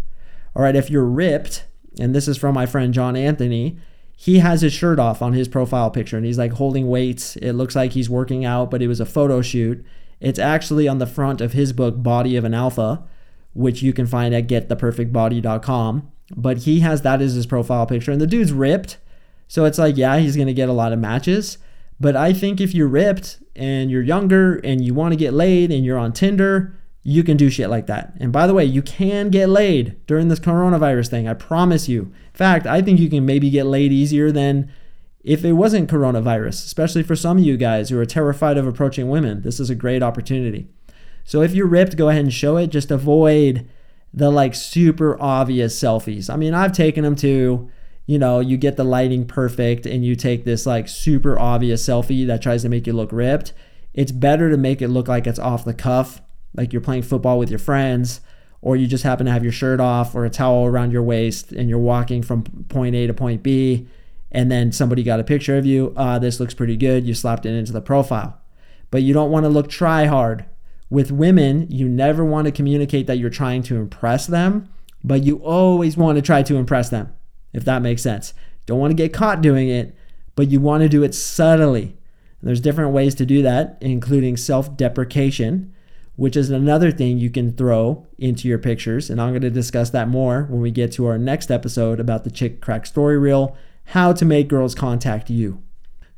All 0.55 0.63
right, 0.63 0.77
if 0.77 0.91
you're 0.91 1.05
ripped 1.05 1.67
and 1.99 2.15
this 2.15 2.29
is 2.29 2.39
from 2.39 2.55
my 2.55 2.67
friend 2.67 2.95
John 2.95 3.17
Anthony, 3.17 3.79
he 4.17 4.39
has 4.39 4.63
his 4.63 4.73
shirt 4.73 5.01
off 5.01 5.21
on 5.21 5.33
his 5.33 5.49
profile 5.49 5.91
picture 5.91 6.17
and 6.17 6.25
he's 6.25 6.39
like 6.39 6.53
holding 6.53 6.87
weights. 6.89 7.35
It 7.37 7.55
looks 7.55 7.75
like 7.75 7.93
he's 7.93 8.09
working 8.09 8.45
out, 8.45 8.71
but 8.71 8.81
it 8.81 8.87
was 8.87 9.01
a 9.01 9.07
photo 9.07 9.43
shoot. 9.43 9.85
It's 10.21 10.39
actually 10.39 10.87
on 10.87 10.99
the 10.99 11.07
front 11.07 11.41
of 11.41 11.53
his 11.53 11.73
book, 11.73 12.01
Body 12.01 12.37
of 12.37 12.45
an 12.45 12.55
Alpha, 12.55 13.03
which 13.55 13.83
you 13.83 13.93
can 13.93 14.07
find 14.07 14.33
at 14.33 14.47
gettheperfectbody.com. 14.47 16.13
But 16.37 16.59
he 16.59 16.81
has 16.81 17.03
that 17.03 17.21
as 17.21 17.35
his 17.35 17.47
profile 17.47 17.87
picture, 17.87 18.13
and 18.13 18.21
the 18.21 18.27
dude's 18.27 18.53
ripped. 18.53 18.99
So 19.53 19.67
it's 19.67 19.77
like, 19.77 19.99
yeah, 19.99 20.17
he's 20.17 20.35
going 20.35 20.49
to 20.49 20.55
get 20.55 20.71
a 20.71 20.73
lot 20.73 20.95
of 20.95 20.99
matches. 20.99 21.59
But 22.01 22.17
I 22.17 22.33
think 22.33 22.59
if 22.59 22.75
you're 22.75 22.89
ripped 22.89 23.39
and 23.55 23.91
you're 23.91 24.01
younger 24.01 24.55
and 24.65 24.83
you 24.83 24.95
want 24.95 25.13
to 25.13 25.17
get 25.17 25.35
laid 25.35 25.71
and 25.71 25.85
you're 25.85 25.99
on 25.99 26.15
Tinder, 26.15 26.75
you 27.03 27.23
can 27.23 27.37
do 27.37 27.51
shit 27.51 27.69
like 27.69 27.87
that. 27.87 28.15
And 28.19 28.33
by 28.33 28.47
the 28.47 28.55
way, 28.55 28.65
you 28.65 28.81
can 28.81 29.29
get 29.29 29.51
laid 29.51 30.01
during 30.07 30.29
this 30.29 30.41
coronavirus 30.41 31.11
thing. 31.11 31.29
I 31.29 31.35
promise 31.35 31.87
you. 31.87 32.05
In 32.05 32.33
fact, 32.33 32.65
I 32.65 32.81
think 32.81 32.99
you 32.99 33.11
can 33.11 33.27
maybe 33.27 33.51
get 33.51 33.67
laid 33.67 33.93
easier 33.93 34.33
than 34.33 34.73
if 35.23 35.45
it 35.45 35.53
wasn't 35.53 35.91
coronavirus, 35.91 36.65
especially 36.65 37.03
for 37.03 37.15
some 37.15 37.37
of 37.37 37.45
you 37.45 37.59
guys 37.59 37.91
who 37.91 37.99
are 37.99 38.07
terrified 38.07 38.57
of 38.57 38.67
approaching 38.67 39.11
women. 39.11 39.43
This 39.43 39.61
is 39.61 39.69
a 39.69 39.75
great 39.75 40.03
opportunity. 40.03 40.67
So 41.25 41.43
if 41.43 41.53
you're 41.53 41.67
ripped, 41.67 41.99
go 41.99 42.09
ahead 42.09 42.25
and 42.25 42.33
show 42.33 42.57
it. 42.57 42.69
Just 42.69 42.91
avoid 42.91 43.69
the 44.15 44.31
like 44.31 44.55
super 44.55 45.21
obvious 45.21 45.79
selfies. 45.79 46.33
I 46.33 46.37
mean, 46.37 46.55
I've 46.55 46.73
taken 46.73 47.05
them 47.05 47.17
too. 47.17 47.71
You 48.07 48.19
know, 48.19 48.41
you 48.41 48.57
get 48.57 48.77
the 48.77 48.85
lighting 48.85 49.27
perfect 49.27 49.87
and 49.87 50.05
you 50.05 50.17
take 50.17 50.45
this 50.45 50.67
like 50.67 50.89
super 50.89 51.39
obvious 51.39 51.87
selfie 51.87 52.27
that 52.27 52.43
tries 52.43 52.63
to 52.63 52.69
make 52.69 52.87
you 52.87 52.93
look 52.93 53.13
ripped. 53.13 53.53
It's 53.95 54.13
better 54.13 54.51
to 54.51 54.57
make 54.57 54.83
it 54.83 54.89
look 54.89 55.09
like 55.09 55.27
it's 55.27 55.39
off 55.39 55.65
the 55.65 55.75
cuff 55.75 56.21
like 56.55 56.73
you're 56.73 56.83
playing 56.83 57.03
football 57.03 57.39
with 57.39 57.51
your 57.51 57.59
friends, 57.59 58.21
or 58.61 58.77
you 58.77 58.87
just 58.87 59.05
happen 59.05 59.27
to 59.27 59.33
have 59.33 59.43
your 59.43 59.53
shirt 59.53 59.81
off 59.81 60.15
or 60.15 60.25
a 60.25 60.31
towel 60.31 60.67
around 60.67 60.93
your 60.93 61.03
waist 61.03 61.53
and 61.53 61.69
you're 61.69 61.79
walking 61.79 62.23
from 62.23 62.43
point 62.69 62.95
A 62.95 63.07
to 63.07 63.15
point 63.15 63.43
B, 63.43 63.89
and 64.31 64.51
then 64.51 64.73
somebody 64.73 65.03
got 65.03 65.21
a 65.21 65.25
picture 65.25 65.57
of 65.57 65.67
you. 65.67 65.93
Uh, 65.97 66.19
this 66.19 66.41
looks 66.41 66.55
pretty 66.55 66.77
good. 66.77 67.07
You 67.07 67.15
slapped 67.15 67.47
it 67.47 67.55
into 67.55 67.73
the 67.73 67.81
profile. 67.81 68.39
But 68.91 69.03
you 69.03 69.15
don't 69.15 69.31
want 69.31 69.45
to 69.45 69.49
look 69.49 69.69
try 69.69 70.07
hard. 70.07 70.45
With 70.91 71.11
women, 71.11 71.67
you 71.71 71.89
never 71.89 72.25
want 72.25 72.45
to 72.45 72.53
communicate 72.53 73.07
that 73.07 73.17
you're 73.17 73.31
trying 73.31 73.63
to 73.65 73.77
impress 73.77 74.27
them, 74.27 74.69
but 75.03 75.23
you 75.23 75.37
always 75.39 75.97
want 75.97 76.17
to 76.17 76.23
try 76.23 76.43
to 76.43 76.57
impress 76.57 76.91
them, 76.91 77.15
if 77.53 77.65
that 77.65 77.83
makes 77.83 78.03
sense. 78.03 78.35
Don't 78.67 78.79
want 78.79 78.91
to 78.91 78.97
get 78.97 79.13
caught 79.13 79.43
doing 79.43 79.69
it, 79.69 79.95
but 80.37 80.49
you 80.49 80.61
want 80.61 80.83
to 80.83 80.89
do 80.89 81.03
it 81.03 81.15
subtly. 81.15 81.97
And 82.41 82.49
there's 82.49 82.61
different 82.61 82.93
ways 82.93 83.15
to 83.17 83.27
do 83.27 83.43
that, 83.43 83.79
including 83.81 84.37
self 84.37 84.77
deprecation 84.77 85.73
which 86.17 86.37
is 86.37 86.51
another 86.51 86.91
thing 86.91 87.19
you 87.19 87.31
can 87.31 87.53
throw 87.53 88.07
into 88.19 88.47
your 88.47 88.59
pictures. 88.59 89.09
And 89.09 89.21
I'm 89.21 89.31
going 89.31 89.43
to 89.43 89.51
discuss 89.51 89.91
that 89.91 90.09
more 90.09 90.47
when 90.49 90.61
we 90.61 90.71
get 90.71 90.93
to 90.93 91.07
our 91.07 91.19
next 91.19 91.51
episode 91.51 91.99
about 91.99 92.25
the 92.25 92.31
Chick 92.31 92.61
Crack 92.61 92.87
Story 92.87 93.19
Reel 93.19 93.57
how 93.87 94.13
to 94.13 94.25
make 94.25 94.49
girls 94.49 94.75
contact 94.75 95.31
you. 95.31 95.63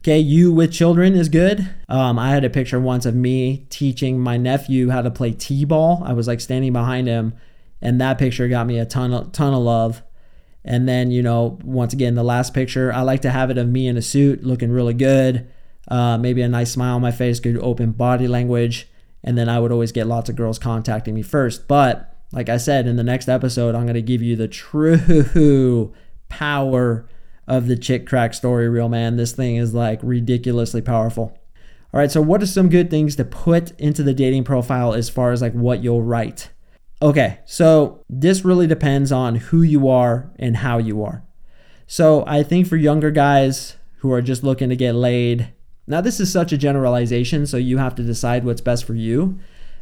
Okay, 0.00 0.18
you 0.18 0.52
with 0.52 0.72
children 0.72 1.14
is 1.14 1.30
good. 1.30 1.74
Um, 1.88 2.18
I 2.18 2.30
had 2.30 2.44
a 2.44 2.50
picture 2.50 2.78
once 2.78 3.06
of 3.06 3.14
me 3.14 3.66
teaching 3.70 4.20
my 4.20 4.36
nephew 4.36 4.90
how 4.90 5.00
to 5.00 5.10
play 5.10 5.32
t 5.32 5.64
ball. 5.64 6.02
I 6.04 6.12
was 6.12 6.26
like 6.26 6.42
standing 6.42 6.74
behind 6.74 7.08
him, 7.08 7.32
and 7.80 7.98
that 8.02 8.18
picture 8.18 8.46
got 8.46 8.66
me 8.66 8.78
a 8.78 8.84
ton 8.84 9.14
of, 9.14 9.32
ton 9.32 9.54
of 9.54 9.62
love. 9.62 10.02
And 10.64 10.88
then, 10.88 11.10
you 11.10 11.22
know, 11.22 11.58
once 11.62 11.92
again, 11.92 12.14
the 12.14 12.24
last 12.24 12.54
picture, 12.54 12.92
I 12.92 13.02
like 13.02 13.22
to 13.22 13.30
have 13.30 13.50
it 13.50 13.58
of 13.58 13.68
me 13.68 13.86
in 13.86 13.96
a 13.96 14.02
suit 14.02 14.44
looking 14.44 14.70
really 14.70 14.94
good. 14.94 15.46
Uh, 15.88 16.16
maybe 16.16 16.40
a 16.40 16.48
nice 16.48 16.72
smile 16.72 16.96
on 16.96 17.02
my 17.02 17.10
face, 17.10 17.40
good 17.40 17.58
open 17.58 17.92
body 17.92 18.26
language 18.26 18.88
and 19.24 19.38
then 19.38 19.48
I 19.48 19.58
would 19.58 19.72
always 19.72 19.90
get 19.90 20.06
lots 20.06 20.28
of 20.28 20.36
girls 20.36 20.58
contacting 20.58 21.14
me 21.14 21.22
first. 21.22 21.66
But 21.66 22.14
like 22.30 22.50
I 22.50 22.58
said, 22.58 22.86
in 22.86 22.96
the 22.96 23.02
next 23.02 23.28
episode, 23.28 23.74
I'm 23.74 23.84
going 23.84 23.94
to 23.94 24.02
give 24.02 24.22
you 24.22 24.36
the 24.36 24.46
true 24.46 25.94
power 26.28 27.08
of 27.48 27.66
the 27.66 27.76
chick 27.76 28.06
crack 28.06 28.34
story 28.34 28.68
reel, 28.68 28.90
man. 28.90 29.16
This 29.16 29.32
thing 29.32 29.56
is 29.56 29.72
like 29.72 29.98
ridiculously 30.02 30.82
powerful. 30.82 31.36
All 31.92 32.00
right, 32.00 32.10
so 32.10 32.20
what 32.20 32.42
are 32.42 32.46
some 32.46 32.68
good 32.68 32.90
things 32.90 33.16
to 33.16 33.24
put 33.24 33.78
into 33.80 34.02
the 34.02 34.14
dating 34.14 34.44
profile 34.44 34.92
as 34.92 35.08
far 35.08 35.32
as 35.32 35.40
like 35.40 35.52
what 35.52 35.82
you'll 35.82 36.02
write? 36.02 36.50
Okay, 37.04 37.40
so 37.44 38.02
this 38.08 38.46
really 38.46 38.66
depends 38.66 39.12
on 39.12 39.34
who 39.34 39.60
you 39.60 39.90
are 39.90 40.32
and 40.38 40.56
how 40.56 40.78
you 40.78 41.04
are. 41.04 41.22
So 41.86 42.24
I 42.26 42.42
think 42.42 42.66
for 42.66 42.78
younger 42.78 43.10
guys 43.10 43.76
who 43.98 44.10
are 44.10 44.22
just 44.22 44.42
looking 44.42 44.70
to 44.70 44.76
get 44.76 44.94
laid, 44.94 45.52
now 45.86 46.00
this 46.00 46.18
is 46.18 46.32
such 46.32 46.50
a 46.50 46.56
generalization, 46.56 47.46
so 47.46 47.58
you 47.58 47.76
have 47.76 47.94
to 47.96 48.02
decide 48.02 48.46
what's 48.46 48.62
best 48.62 48.86
for 48.86 48.94
you. 48.94 49.38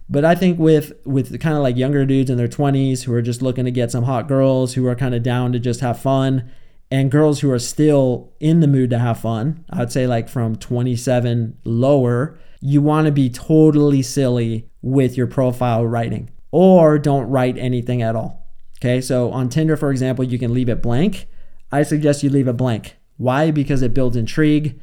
But 0.08 0.24
I 0.24 0.34
think 0.34 0.58
with 0.58 0.94
with 1.04 1.38
kind 1.38 1.56
of 1.56 1.62
like 1.62 1.76
younger 1.76 2.04
dudes 2.04 2.28
in 2.28 2.38
their 2.38 2.48
20s 2.48 3.04
who 3.04 3.12
are 3.14 3.22
just 3.22 3.40
looking 3.40 3.66
to 3.66 3.70
get 3.70 3.92
some 3.92 4.02
hot 4.02 4.26
girls 4.26 4.74
who 4.74 4.84
are 4.88 4.96
kind 4.96 5.14
of 5.14 5.22
down 5.22 5.52
to 5.52 5.60
just 5.60 5.78
have 5.78 6.00
fun 6.00 6.50
and 6.90 7.08
girls 7.08 7.38
who 7.38 7.52
are 7.52 7.60
still 7.60 8.32
in 8.40 8.58
the 8.58 8.66
mood 8.66 8.90
to 8.90 8.98
have 8.98 9.20
fun, 9.20 9.64
I'd 9.70 9.92
say 9.92 10.08
like 10.08 10.28
from 10.28 10.56
27 10.56 11.56
lower, 11.64 12.36
you 12.60 12.82
want 12.82 13.06
to 13.06 13.12
be 13.12 13.30
totally 13.30 14.02
silly 14.02 14.68
with 14.82 15.16
your 15.16 15.28
profile 15.28 15.86
writing 15.86 16.28
or 16.52 16.98
don't 16.98 17.28
write 17.28 17.58
anything 17.58 18.00
at 18.02 18.14
all. 18.14 18.46
Okay? 18.78 19.00
So 19.00 19.32
on 19.32 19.48
Tinder 19.48 19.76
for 19.76 19.90
example, 19.90 20.24
you 20.24 20.38
can 20.38 20.54
leave 20.54 20.68
it 20.68 20.80
blank. 20.80 21.26
I 21.72 21.82
suggest 21.82 22.22
you 22.22 22.30
leave 22.30 22.46
it 22.46 22.56
blank. 22.56 22.96
Why? 23.16 23.50
Because 23.50 23.82
it 23.82 23.94
builds 23.94 24.16
intrigue 24.16 24.80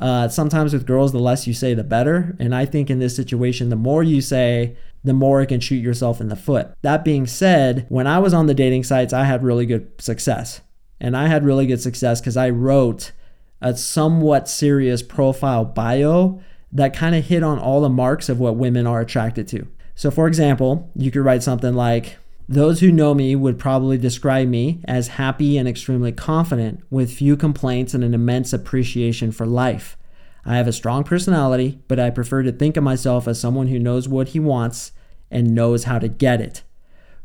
uh, 0.00 0.28
sometimes 0.28 0.72
with 0.72 0.86
girls, 0.86 1.12
the 1.12 1.18
less 1.18 1.46
you 1.46 1.52
say, 1.52 1.74
the 1.74 1.84
better. 1.84 2.34
And 2.40 2.54
I 2.54 2.64
think 2.64 2.88
in 2.88 2.98
this 2.98 3.14
situation, 3.14 3.68
the 3.68 3.76
more 3.76 4.02
you 4.02 4.22
say, 4.22 4.76
the 5.04 5.12
more 5.12 5.42
it 5.42 5.48
can 5.48 5.60
shoot 5.60 5.76
yourself 5.76 6.20
in 6.20 6.28
the 6.28 6.36
foot. 6.36 6.72
That 6.82 7.04
being 7.04 7.26
said, 7.26 7.86
when 7.88 8.06
I 8.06 8.18
was 8.18 8.32
on 8.32 8.46
the 8.46 8.54
dating 8.54 8.84
sites, 8.84 9.12
I 9.12 9.24
had 9.24 9.42
really 9.42 9.66
good 9.66 10.00
success. 10.00 10.62
And 11.00 11.16
I 11.16 11.28
had 11.28 11.44
really 11.44 11.66
good 11.66 11.80
success 11.80 12.20
because 12.20 12.36
I 12.36 12.50
wrote 12.50 13.12
a 13.60 13.76
somewhat 13.76 14.48
serious 14.48 15.02
profile 15.02 15.64
bio 15.66 16.40
that 16.72 16.94
kind 16.94 17.14
of 17.14 17.26
hit 17.26 17.42
on 17.42 17.58
all 17.58 17.82
the 17.82 17.88
marks 17.88 18.28
of 18.28 18.40
what 18.40 18.56
women 18.56 18.86
are 18.86 19.00
attracted 19.00 19.48
to. 19.48 19.66
So, 20.00 20.10
for 20.10 20.26
example, 20.26 20.90
you 20.96 21.10
could 21.10 21.26
write 21.26 21.42
something 21.42 21.74
like, 21.74 22.16
those 22.48 22.80
who 22.80 22.90
know 22.90 23.12
me 23.12 23.36
would 23.36 23.58
probably 23.58 23.98
describe 23.98 24.48
me 24.48 24.80
as 24.86 25.08
happy 25.08 25.58
and 25.58 25.68
extremely 25.68 26.10
confident, 26.10 26.80
with 26.88 27.12
few 27.12 27.36
complaints 27.36 27.92
and 27.92 28.02
an 28.02 28.14
immense 28.14 28.54
appreciation 28.54 29.30
for 29.30 29.44
life. 29.44 29.98
I 30.42 30.56
have 30.56 30.66
a 30.66 30.72
strong 30.72 31.04
personality, 31.04 31.82
but 31.86 32.00
I 32.00 32.08
prefer 32.08 32.42
to 32.44 32.50
think 32.50 32.78
of 32.78 32.82
myself 32.82 33.28
as 33.28 33.38
someone 33.38 33.66
who 33.66 33.78
knows 33.78 34.08
what 34.08 34.28
he 34.28 34.40
wants 34.40 34.92
and 35.30 35.54
knows 35.54 35.84
how 35.84 35.98
to 35.98 36.08
get 36.08 36.40
it. 36.40 36.62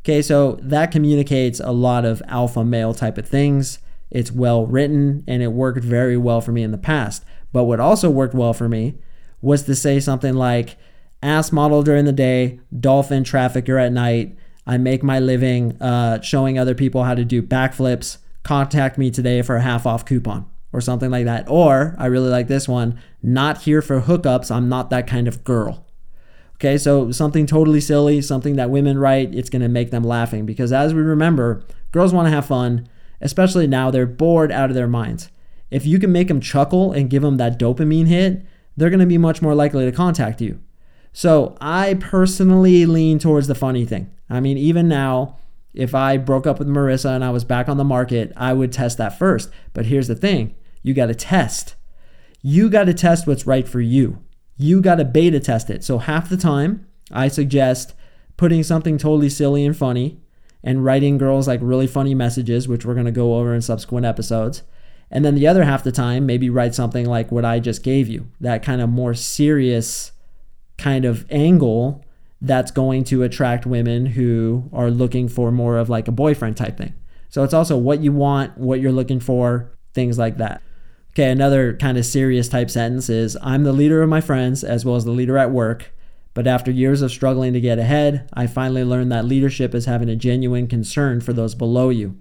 Okay, 0.02 0.22
so 0.22 0.60
that 0.62 0.92
communicates 0.92 1.62
a 1.62 1.72
lot 1.72 2.04
of 2.04 2.22
alpha 2.28 2.66
male 2.66 2.94
type 2.94 3.18
of 3.18 3.26
things. 3.26 3.80
It's 4.12 4.34
well 4.34 4.66
written 4.66 5.24
and 5.30 5.42
it 5.42 5.54
worked 5.54 5.86
very 5.86 6.18
well 6.18 6.42
for 6.42 6.52
me 6.52 6.62
in 6.62 6.72
the 6.72 6.78
past. 6.78 7.24
But 7.54 7.64
what 7.64 7.80
also 7.80 8.10
worked 8.10 8.36
well 8.36 8.54
for 8.54 8.68
me 8.68 8.96
was 9.42 9.64
to 9.64 9.76
say 9.76 10.02
something 10.02 10.34
like, 10.34 10.76
ass 11.22 11.52
model 11.52 11.84
during 11.84 12.06
the 12.06 12.12
day, 12.12 12.60
dolphin 12.78 13.24
trafficker 13.24 13.78
at 13.78 13.92
night, 13.92 14.38
I 14.68 14.78
make 14.78 15.04
my 15.04 15.20
living 15.20 15.80
uh, 15.82 16.22
showing 16.22 16.58
other 16.58 16.76
people 16.76 17.04
how 17.04 17.16
to 17.16 17.26
do 17.26 17.42
backflips. 17.42 18.18
Contact 18.44 18.98
me 18.98 19.12
today 19.12 19.42
for 19.42 19.56
a 19.56 19.62
half 19.62 19.86
off 19.86 20.06
coupon 20.06 20.48
or 20.72 20.82
something 20.82 21.10
like 21.10 21.26
that. 21.26 21.46
Or 21.48 21.96
I 21.98 22.08
really 22.08 22.30
like 22.30 22.48
this 22.48 22.68
one 22.68 23.00
not 23.22 23.64
here 23.64 23.82
for 23.82 24.02
hookups. 24.02 24.52
I'm 24.52 24.70
not 24.70 24.90
that 24.90 25.08
kind 25.08 25.28
of 25.28 25.44
girl. 25.44 25.86
Okay, 26.56 26.78
so 26.78 27.12
something 27.12 27.46
totally 27.46 27.82
silly, 27.82 28.22
something 28.22 28.56
that 28.56 28.70
women 28.70 28.98
write, 28.98 29.36
it's 29.36 29.50
gonna 29.50 29.70
make 29.70 29.92
them 29.92 30.04
laughing 30.04 30.46
because 30.46 30.72
as 30.72 30.94
we 30.94 31.02
remember, 31.02 31.64
girls 31.92 32.14
wanna 32.14 32.30
have 32.30 32.46
fun, 32.46 32.88
especially 33.20 33.68
now 33.68 33.92
they're 33.92 34.06
bored 34.06 34.52
out 34.52 34.70
of 34.70 34.76
their 34.76 34.88
minds. 34.88 35.30
If 35.70 35.86
you 35.86 36.00
can 36.00 36.12
make 36.12 36.28
them 36.28 36.40
chuckle 36.40 36.92
and 36.92 37.10
give 37.10 37.24
them 37.24 37.38
that 37.38 37.60
dopamine 37.60 38.08
hit, 38.08 38.46
they're 38.78 38.90
gonna 38.90 39.06
be 39.06 39.18
much 39.18 39.42
more 39.42 39.56
likely 39.56 39.86
to 39.86 39.92
contact 39.92 40.40
you. 40.42 40.60
So 41.16 41.56
I 41.62 41.94
personally 41.94 42.86
lean 42.86 43.20
towards 43.20 43.48
the 43.48 43.56
funny 43.56 43.86
thing. 43.86 44.12
I 44.30 44.42
mean, 44.42 44.58
even 44.58 44.90
now, 44.90 45.38
if 45.74 45.96
I 45.96 46.18
broke 46.18 46.46
up 46.46 46.60
with 46.60 46.68
Marissa 46.68 47.16
and 47.16 47.24
I 47.24 47.30
was 47.30 47.46
back 47.46 47.70
on 47.70 47.78
the 47.78 47.86
market, 47.86 48.34
I 48.36 48.52
would 48.52 48.74
test 48.74 48.98
that 48.98 49.18
first. 49.18 49.50
But 49.72 49.86
here's 49.86 50.10
the 50.10 50.16
thing 50.16 50.56
you 50.84 50.94
got 50.94 51.06
to 51.06 51.16
test. 51.16 51.76
You 52.42 52.70
got 52.70 52.84
to 52.84 52.94
test 52.94 53.28
what's 53.28 53.48
right 53.48 53.66
for 53.66 53.80
you. 53.80 54.22
You 54.58 54.82
got 54.82 54.96
to 54.96 55.06
beta 55.06 55.40
test 55.40 55.70
it. 55.70 55.86
So 55.86 56.00
half 56.00 56.28
the 56.28 56.36
time, 56.36 56.86
I 57.10 57.30
suggest 57.30 57.94
putting 58.36 58.62
something 58.62 58.98
totally 58.98 59.30
silly 59.30 59.66
and 59.66 59.76
funny 59.76 60.20
and 60.66 60.84
writing 60.84 61.18
girls 61.18 61.48
like 61.48 61.62
really 61.64 61.88
funny 61.88 62.14
messages, 62.14 62.68
which 62.68 62.86
we're 62.86 62.94
going 62.94 63.06
to 63.06 63.12
go 63.14 63.36
over 63.36 63.56
in 63.56 63.62
subsequent 63.62 64.06
episodes. 64.06 64.64
And 65.10 65.24
then 65.24 65.36
the 65.36 65.48
other 65.48 65.64
half 65.64 65.82
the 65.82 65.94
time, 65.94 66.26
maybe 66.26 66.50
write 66.50 66.76
something 66.76 67.06
like 67.06 67.32
what 67.32 67.46
I 67.46 67.62
just 67.62 67.84
gave 67.84 68.10
you, 68.10 68.28
that 68.42 68.64
kind 68.64 68.82
of 68.82 68.90
more 68.90 69.14
serious 69.14 70.12
kind 70.78 71.06
of 71.06 71.26
angle 71.30 72.04
that's 72.42 72.72
going 72.72 73.04
to 73.06 73.24
attract 73.24 73.66
women 73.66 74.06
who 74.06 74.70
are 74.74 74.92
looking 74.92 75.28
for 75.28 75.52
more 75.52 75.78
of 75.78 75.90
like 75.90 76.08
a 76.08 76.12
boyfriend 76.12 76.58
type 76.58 76.78
thing. 76.78 76.94
So 77.30 77.44
it's 77.44 77.54
also 77.54 77.78
what 77.78 78.02
you 78.02 78.12
want, 78.12 78.58
what 78.58 78.80
you're 78.80 78.92
looking 78.92 79.20
for, 79.20 79.72
things 79.94 80.18
like 80.18 80.38
that. 80.38 80.62
Okay, 81.12 81.32
another 81.32 81.76
kind 81.78 81.98
of 81.98 82.06
serious 82.06 82.50
type 82.50 82.70
sentence 82.70 83.10
is 83.10 83.38
I'm 83.42 83.64
the 83.64 83.72
leader 83.72 84.02
of 84.04 84.10
my 84.10 84.22
friends 84.22 84.64
as 84.64 84.84
well 84.84 84.96
as 84.96 85.06
the 85.06 85.12
leader 85.12 85.38
at 85.38 85.52
work. 85.52 85.94
But 86.34 86.48
after 86.48 86.70
years 86.70 87.02
of 87.02 87.12
struggling 87.12 87.54
to 87.54 87.62
get 87.62 87.80
ahead, 87.80 88.30
I 88.34 88.48
finally 88.48 88.84
learned 88.84 89.12
that 89.14 89.24
leadership 89.24 89.74
is 89.74 89.86
having 89.86 90.10
a 90.10 90.18
genuine 90.18 90.68
concern 90.68 91.22
for 91.22 91.32
those 91.32 91.56
below 91.56 91.90
you. 91.90 92.18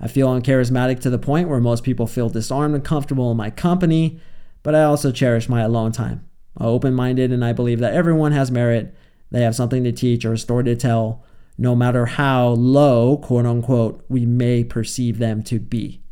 I 0.00 0.08
feel 0.08 0.28
uncharismatic 0.28 1.00
to 1.00 1.10
the 1.10 1.18
point 1.18 1.50
where 1.50 1.60
most 1.60 1.84
people 1.84 2.06
feel 2.06 2.30
disarmed 2.30 2.74
and 2.74 2.82
comfortable 2.82 3.30
in 3.30 3.36
my 3.36 3.50
company, 3.50 4.18
but 4.62 4.74
I 4.74 4.84
also 4.84 5.12
cherish 5.12 5.50
my 5.50 5.60
alone 5.60 5.92
time. 5.92 6.26
Open 6.58 6.94
minded 6.94 7.32
and 7.32 7.44
I 7.44 7.52
believe 7.52 7.80
that 7.80 7.94
everyone 7.94 8.32
has 8.32 8.50
merit. 8.50 8.94
They 9.30 9.42
have 9.42 9.54
something 9.54 9.84
to 9.84 9.92
teach 9.92 10.24
or 10.24 10.32
a 10.32 10.38
story 10.38 10.64
to 10.64 10.76
tell, 10.76 11.24
no 11.56 11.76
matter 11.76 12.06
how 12.06 12.48
low, 12.48 13.18
quote 13.18 13.46
unquote, 13.46 14.04
we 14.08 14.26
may 14.26 14.64
perceive 14.64 15.18
them 15.18 15.42
to 15.44 15.60
be. 15.60 16.02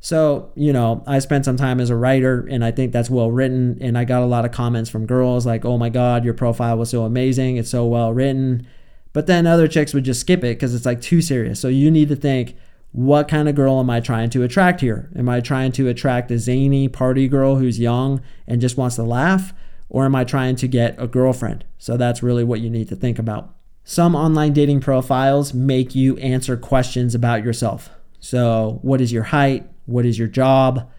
So, 0.00 0.52
you 0.54 0.72
know, 0.72 1.02
I 1.06 1.18
spent 1.18 1.44
some 1.44 1.56
time 1.56 1.80
as 1.80 1.90
a 1.90 1.96
writer 1.96 2.46
and 2.48 2.64
I 2.64 2.70
think 2.70 2.92
that's 2.92 3.10
well 3.10 3.30
written. 3.30 3.78
And 3.80 3.98
I 3.98 4.04
got 4.04 4.22
a 4.22 4.26
lot 4.26 4.44
of 4.44 4.52
comments 4.52 4.88
from 4.88 5.06
girls 5.06 5.44
like, 5.44 5.64
oh 5.64 5.76
my 5.76 5.88
God, 5.88 6.24
your 6.24 6.34
profile 6.34 6.78
was 6.78 6.90
so 6.90 7.02
amazing. 7.02 7.56
It's 7.56 7.70
so 7.70 7.84
well 7.84 8.12
written. 8.12 8.66
But 9.12 9.26
then 9.26 9.46
other 9.46 9.66
chicks 9.66 9.92
would 9.94 10.04
just 10.04 10.20
skip 10.20 10.40
it 10.40 10.56
because 10.56 10.74
it's 10.74 10.86
like 10.86 11.00
too 11.00 11.20
serious. 11.20 11.60
So 11.60 11.68
you 11.68 11.90
need 11.90 12.08
to 12.10 12.16
think, 12.16 12.56
what 12.92 13.28
kind 13.28 13.48
of 13.48 13.54
girl 13.54 13.78
am 13.80 13.90
I 13.90 14.00
trying 14.00 14.30
to 14.30 14.42
attract 14.42 14.80
here? 14.80 15.10
Am 15.14 15.28
I 15.28 15.40
trying 15.40 15.72
to 15.72 15.88
attract 15.88 16.30
a 16.30 16.38
zany 16.38 16.88
party 16.88 17.28
girl 17.28 17.56
who's 17.56 17.78
young 17.78 18.22
and 18.46 18.60
just 18.60 18.76
wants 18.76 18.96
to 18.96 19.02
laugh? 19.02 19.52
Or 19.90 20.04
am 20.04 20.14
I 20.14 20.24
trying 20.24 20.56
to 20.56 20.68
get 20.68 20.94
a 20.98 21.06
girlfriend? 21.06 21.64
So 21.78 21.96
that's 21.96 22.22
really 22.22 22.44
what 22.44 22.60
you 22.60 22.70
need 22.70 22.88
to 22.88 22.96
think 22.96 23.18
about. 23.18 23.54
Some 23.84 24.14
online 24.14 24.52
dating 24.52 24.80
profiles 24.80 25.54
make 25.54 25.94
you 25.94 26.18
answer 26.18 26.56
questions 26.56 27.14
about 27.14 27.42
yourself. 27.42 27.88
So, 28.20 28.80
what 28.82 29.00
is 29.00 29.12
your 29.12 29.22
height? 29.22 29.66
What 29.86 30.04
is 30.04 30.18
your 30.18 30.28
job? 30.28 30.90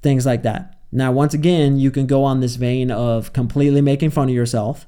Things 0.00 0.26
like 0.26 0.44
that. 0.44 0.78
Now, 0.92 1.10
once 1.10 1.34
again, 1.34 1.78
you 1.78 1.90
can 1.90 2.06
go 2.06 2.22
on 2.22 2.40
this 2.40 2.54
vein 2.54 2.92
of 2.92 3.32
completely 3.32 3.80
making 3.80 4.10
fun 4.10 4.28
of 4.28 4.34
yourself, 4.34 4.86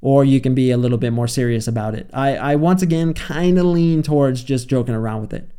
or 0.00 0.24
you 0.24 0.40
can 0.40 0.54
be 0.54 0.70
a 0.70 0.78
little 0.78 0.96
bit 0.96 1.12
more 1.12 1.28
serious 1.28 1.68
about 1.68 1.94
it. 1.94 2.08
I, 2.14 2.36
I 2.36 2.56
once 2.56 2.80
again 2.80 3.12
kind 3.12 3.58
of 3.58 3.66
lean 3.66 4.02
towards 4.02 4.42
just 4.42 4.68
joking 4.68 4.94
around 4.94 5.20
with 5.20 5.34
it. 5.34 5.50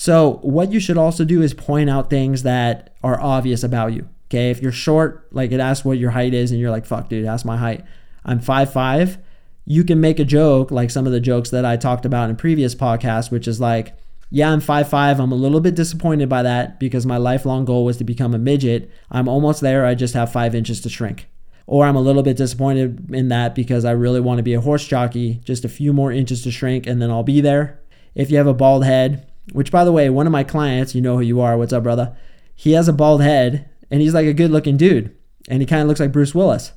So, 0.00 0.38
what 0.40 0.72
you 0.72 0.80
should 0.80 0.96
also 0.96 1.26
do 1.26 1.42
is 1.42 1.52
point 1.52 1.90
out 1.90 2.08
things 2.08 2.42
that 2.44 2.94
are 3.04 3.20
obvious 3.20 3.62
about 3.62 3.92
you. 3.92 4.08
Okay, 4.28 4.50
if 4.50 4.62
you're 4.62 4.72
short, 4.72 5.28
like 5.30 5.52
it 5.52 5.60
asks 5.60 5.84
what 5.84 5.98
your 5.98 6.12
height 6.12 6.32
is, 6.32 6.50
and 6.50 6.58
you're 6.58 6.70
like, 6.70 6.86
fuck, 6.86 7.10
dude, 7.10 7.26
ask 7.26 7.44
my 7.44 7.58
height. 7.58 7.84
I'm 8.24 8.40
5'5. 8.40 9.18
You 9.66 9.84
can 9.84 10.00
make 10.00 10.18
a 10.18 10.24
joke 10.24 10.70
like 10.70 10.90
some 10.90 11.04
of 11.04 11.12
the 11.12 11.20
jokes 11.20 11.50
that 11.50 11.66
I 11.66 11.76
talked 11.76 12.06
about 12.06 12.30
in 12.30 12.36
previous 12.36 12.74
podcasts, 12.74 13.30
which 13.30 13.46
is 13.46 13.60
like, 13.60 13.94
yeah, 14.30 14.50
I'm 14.50 14.62
5'5. 14.62 15.20
I'm 15.20 15.32
a 15.32 15.34
little 15.34 15.60
bit 15.60 15.74
disappointed 15.74 16.30
by 16.30 16.44
that 16.44 16.80
because 16.80 17.04
my 17.04 17.18
lifelong 17.18 17.66
goal 17.66 17.84
was 17.84 17.98
to 17.98 18.04
become 18.04 18.32
a 18.32 18.38
midget. 18.38 18.90
I'm 19.10 19.28
almost 19.28 19.60
there. 19.60 19.84
I 19.84 19.94
just 19.94 20.14
have 20.14 20.32
five 20.32 20.54
inches 20.54 20.80
to 20.80 20.88
shrink. 20.88 21.28
Or 21.66 21.84
I'm 21.84 21.96
a 21.96 22.00
little 22.00 22.22
bit 22.22 22.38
disappointed 22.38 23.10
in 23.14 23.28
that 23.28 23.54
because 23.54 23.84
I 23.84 23.90
really 23.90 24.20
want 24.20 24.38
to 24.38 24.42
be 24.42 24.54
a 24.54 24.62
horse 24.62 24.86
jockey, 24.86 25.42
just 25.44 25.66
a 25.66 25.68
few 25.68 25.92
more 25.92 26.10
inches 26.10 26.42
to 26.44 26.50
shrink, 26.50 26.86
and 26.86 27.02
then 27.02 27.10
I'll 27.10 27.22
be 27.22 27.42
there. 27.42 27.82
If 28.14 28.30
you 28.30 28.38
have 28.38 28.46
a 28.46 28.54
bald 28.54 28.86
head, 28.86 29.29
which 29.52 29.70
by 29.70 29.84
the 29.84 29.92
way, 29.92 30.10
one 30.10 30.26
of 30.26 30.32
my 30.32 30.44
clients, 30.44 30.94
you 30.94 31.00
know 31.00 31.16
who 31.16 31.22
you 31.22 31.40
are. 31.40 31.56
What's 31.56 31.72
up, 31.72 31.82
brother? 31.82 32.16
He 32.54 32.72
has 32.72 32.88
a 32.88 32.92
bald 32.92 33.22
head 33.22 33.68
and 33.90 34.00
he's 34.00 34.14
like 34.14 34.26
a 34.26 34.34
good 34.34 34.50
looking 34.50 34.76
dude 34.76 35.14
and 35.48 35.60
he 35.60 35.66
kind 35.66 35.82
of 35.82 35.88
looks 35.88 36.00
like 36.00 36.12
Bruce 36.12 36.34
Willis. 36.34 36.72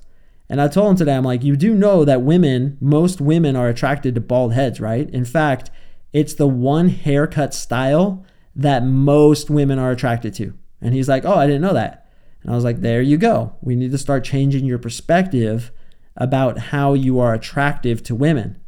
And 0.50 0.62
I 0.62 0.68
told 0.68 0.92
him 0.92 0.98
today, 0.98 1.15
I'm 1.15 1.24
like, 1.24 1.44
you 1.44 1.56
do 1.56 1.74
know 1.74 2.06
that 2.06 2.22
women, 2.22 2.77
most 2.82 3.22
women 3.22 3.56
are 3.56 3.70
attracted 3.70 4.15
to 4.15 4.22
bald 4.22 4.53
heads, 4.53 4.80
right? 4.80 5.10
In 5.10 5.25
fact, 5.25 5.72
it's 6.12 6.34
the 6.34 6.48
one 6.48 6.89
haircut 6.89 7.53
style 7.53 8.25
that 8.56 8.86
most 8.86 9.50
women 9.50 9.80
are 9.80 9.92
attracted 9.92 10.34
to. 10.36 10.53
And 10.82 10.94
he's 10.94 11.10
like, 11.10 11.25
Oh, 11.25 11.36
I 11.36 11.48
didn't 11.48 11.62
know 11.62 11.74
that. 11.74 12.08
And 12.44 12.51
I 12.51 12.56
was 12.56 12.63
like, 12.63 12.82
There 12.82 13.01
you 13.01 13.18
go. 13.18 13.56
We 13.62 13.75
need 13.75 13.92
to 13.92 13.98
start 13.98 14.24
changing 14.24 14.65
your 14.65 14.80
perspective 14.80 15.72
about 16.15 16.58
how 16.58 16.94
you 16.94 17.20
are 17.20 17.34
attractive 17.34 18.03
to 18.03 18.15
women. 18.15 18.60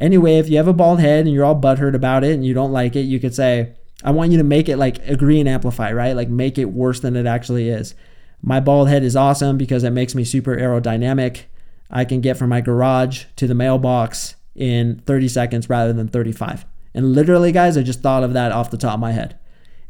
Anyway, 0.00 0.38
if 0.38 0.48
you 0.48 0.56
have 0.56 0.66
a 0.66 0.72
bald 0.72 0.98
head 0.98 1.26
and 1.26 1.34
you're 1.34 1.44
all 1.44 1.60
butthurt 1.60 1.94
about 1.94 2.24
it 2.24 2.32
and 2.32 2.44
you 2.44 2.54
don't 2.54 2.72
like 2.72 2.96
it, 2.96 3.02
you 3.02 3.20
could 3.20 3.34
say, 3.34 3.74
I 4.02 4.10
want 4.12 4.32
you 4.32 4.38
to 4.38 4.44
make 4.44 4.68
it 4.68 4.78
like 4.78 5.06
agree 5.06 5.38
and 5.40 5.48
amplify, 5.48 5.92
right? 5.92 6.16
Like 6.16 6.30
make 6.30 6.56
it 6.56 6.72
worse 6.72 7.00
than 7.00 7.16
it 7.16 7.26
actually 7.26 7.68
is. 7.68 7.94
My 8.42 8.60
bald 8.60 8.88
head 8.88 9.02
is 9.02 9.14
awesome 9.14 9.58
because 9.58 9.84
it 9.84 9.90
makes 9.90 10.14
me 10.14 10.24
super 10.24 10.56
aerodynamic. 10.56 11.42
I 11.90 12.06
can 12.06 12.22
get 12.22 12.38
from 12.38 12.48
my 12.48 12.62
garage 12.62 13.26
to 13.36 13.46
the 13.46 13.54
mailbox 13.54 14.36
in 14.54 15.02
30 15.06 15.28
seconds 15.28 15.68
rather 15.68 15.92
than 15.92 16.08
35. 16.08 16.64
And 16.94 17.12
literally, 17.12 17.52
guys, 17.52 17.76
I 17.76 17.82
just 17.82 18.00
thought 18.00 18.24
of 18.24 18.32
that 18.32 18.52
off 18.52 18.70
the 18.70 18.78
top 18.78 18.94
of 18.94 19.00
my 19.00 19.12
head. 19.12 19.38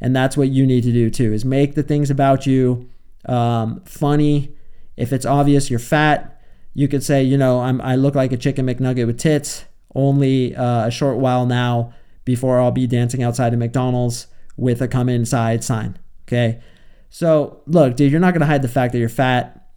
And 0.00 0.16
that's 0.16 0.36
what 0.36 0.48
you 0.48 0.66
need 0.66 0.82
to 0.84 0.92
do 0.92 1.10
too: 1.10 1.32
is 1.32 1.44
make 1.44 1.74
the 1.74 1.82
things 1.82 2.10
about 2.10 2.46
you 2.46 2.90
um, 3.26 3.82
funny. 3.84 4.54
If 4.96 5.12
it's 5.12 5.26
obvious 5.26 5.70
you're 5.70 5.78
fat, 5.78 6.40
you 6.74 6.88
could 6.88 7.02
say, 7.02 7.22
you 7.22 7.36
know, 7.36 7.60
I'm, 7.60 7.80
I 7.80 7.96
look 7.96 8.14
like 8.14 8.32
a 8.32 8.36
chicken 8.36 8.66
McNugget 8.66 9.06
with 9.06 9.18
tits. 9.18 9.64
Only 9.94 10.54
uh, 10.54 10.86
a 10.86 10.90
short 10.90 11.18
while 11.18 11.46
now 11.46 11.92
before 12.24 12.60
I'll 12.60 12.70
be 12.70 12.86
dancing 12.86 13.22
outside 13.22 13.52
of 13.52 13.58
McDonald's 13.58 14.26
with 14.56 14.80
a 14.82 14.88
come 14.88 15.08
inside 15.08 15.64
sign. 15.64 15.98
Okay. 16.26 16.60
So 17.08 17.62
look, 17.66 17.96
dude, 17.96 18.12
you're 18.12 18.20
not 18.20 18.34
gonna 18.34 18.46
hide 18.46 18.62
the 18.62 18.68
fact 18.68 18.92
that 18.92 18.98
you're 18.98 19.08
fat. 19.08 19.68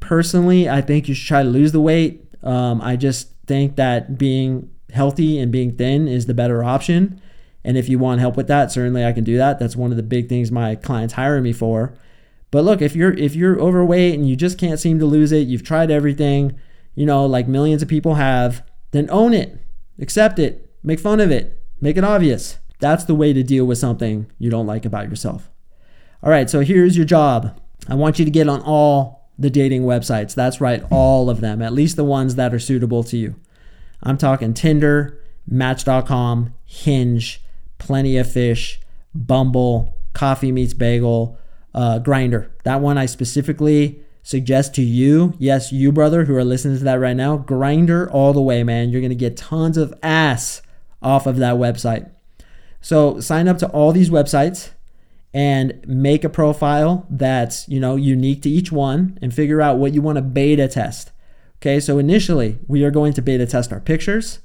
Personally, 0.00 0.68
I 0.68 0.80
think 0.80 1.08
you 1.08 1.14
should 1.14 1.28
try 1.28 1.42
to 1.42 1.48
lose 1.48 1.72
the 1.72 1.80
weight. 1.80 2.26
Um, 2.42 2.80
I 2.82 2.96
just 2.96 3.28
think 3.46 3.76
that 3.76 4.18
being 4.18 4.70
healthy 4.92 5.38
and 5.38 5.50
being 5.50 5.76
thin 5.76 6.06
is 6.06 6.26
the 6.26 6.34
better 6.34 6.62
option. 6.62 7.20
And 7.64 7.78
if 7.78 7.88
you 7.88 7.98
want 7.98 8.20
help 8.20 8.36
with 8.36 8.48
that, 8.48 8.72
certainly 8.72 9.04
I 9.04 9.12
can 9.12 9.24
do 9.24 9.36
that. 9.38 9.58
That's 9.58 9.76
one 9.76 9.90
of 9.90 9.96
the 9.96 10.02
big 10.02 10.28
things 10.28 10.50
my 10.50 10.74
clients 10.74 11.14
hire 11.14 11.40
me 11.40 11.52
for. 11.52 11.94
But 12.50 12.64
look, 12.64 12.82
if 12.82 12.94
you're 12.94 13.14
if 13.14 13.34
you're 13.34 13.58
overweight 13.58 14.14
and 14.14 14.28
you 14.28 14.36
just 14.36 14.58
can't 14.58 14.78
seem 14.78 14.98
to 14.98 15.06
lose 15.06 15.32
it, 15.32 15.48
you've 15.48 15.62
tried 15.62 15.90
everything, 15.90 16.58
you 16.94 17.06
know, 17.06 17.24
like 17.24 17.48
millions 17.48 17.82
of 17.82 17.88
people 17.88 18.14
have, 18.16 18.62
then 18.92 19.08
own 19.10 19.34
it. 19.34 19.58
Accept 19.98 20.38
it. 20.38 20.70
Make 20.82 21.00
fun 21.00 21.20
of 21.20 21.30
it. 21.30 21.60
Make 21.80 21.96
it 21.96 22.04
obvious. 22.04 22.58
That's 22.78 23.04
the 23.04 23.14
way 23.14 23.32
to 23.32 23.42
deal 23.42 23.64
with 23.64 23.78
something 23.78 24.30
you 24.38 24.50
don't 24.50 24.66
like 24.66 24.84
about 24.84 25.08
yourself. 25.08 25.50
All 26.22 26.30
right, 26.30 26.48
so 26.48 26.60
here's 26.60 26.96
your 26.96 27.06
job. 27.06 27.60
I 27.88 27.94
want 27.94 28.18
you 28.18 28.24
to 28.24 28.30
get 28.30 28.48
on 28.48 28.60
all 28.62 29.28
the 29.38 29.50
dating 29.50 29.82
websites. 29.82 30.34
That's 30.34 30.60
right, 30.60 30.84
all 30.90 31.28
of 31.28 31.40
them, 31.40 31.62
at 31.62 31.72
least 31.72 31.96
the 31.96 32.04
ones 32.04 32.36
that 32.36 32.54
are 32.54 32.58
suitable 32.58 33.02
to 33.04 33.16
you. 33.16 33.34
I'm 34.02 34.18
talking 34.18 34.54
Tinder, 34.54 35.20
Match.com, 35.46 36.54
Hinge, 36.64 37.42
Plenty 37.78 38.16
of 38.16 38.30
Fish, 38.30 38.80
Bumble, 39.14 39.96
Coffee 40.12 40.52
Meets 40.52 40.74
Bagel, 40.74 41.38
uh, 41.74 42.00
Grindr. 42.00 42.50
That 42.64 42.80
one 42.80 42.98
I 42.98 43.06
specifically 43.06 44.01
suggest 44.22 44.74
to 44.76 44.82
you, 44.82 45.34
yes, 45.38 45.72
you 45.72 45.92
brother 45.92 46.24
who 46.24 46.34
are 46.36 46.44
listening 46.44 46.78
to 46.78 46.84
that 46.84 47.00
right 47.00 47.16
now, 47.16 47.38
Grindr 47.38 48.08
all 48.12 48.32
the 48.32 48.40
way, 48.40 48.62
man. 48.62 48.90
You're 48.90 49.02
gonna 49.02 49.14
get 49.14 49.36
tons 49.36 49.76
of 49.76 49.94
ass 50.02 50.62
off 51.02 51.26
of 51.26 51.36
that 51.36 51.56
website. 51.56 52.10
So 52.80 53.20
sign 53.20 53.48
up 53.48 53.58
to 53.58 53.68
all 53.68 53.92
these 53.92 54.10
websites 54.10 54.70
and 55.34 55.80
make 55.86 56.24
a 56.24 56.28
profile 56.28 57.06
that's 57.08 57.68
you 57.68 57.80
know 57.80 57.96
unique 57.96 58.42
to 58.42 58.50
each 58.50 58.70
one 58.70 59.18
and 59.22 59.32
figure 59.32 59.62
out 59.62 59.78
what 59.78 59.94
you 59.94 60.02
want 60.02 60.16
to 60.16 60.22
beta 60.22 60.68
test 60.68 61.12
Okay, 61.62 61.78
so 61.78 61.98
initially 61.98 62.58
we 62.66 62.82
are 62.82 62.90
going 62.90 63.12
to 63.12 63.22
beta 63.22 63.46
test 63.46 63.72
our 63.72 63.78
pictures 63.78 64.40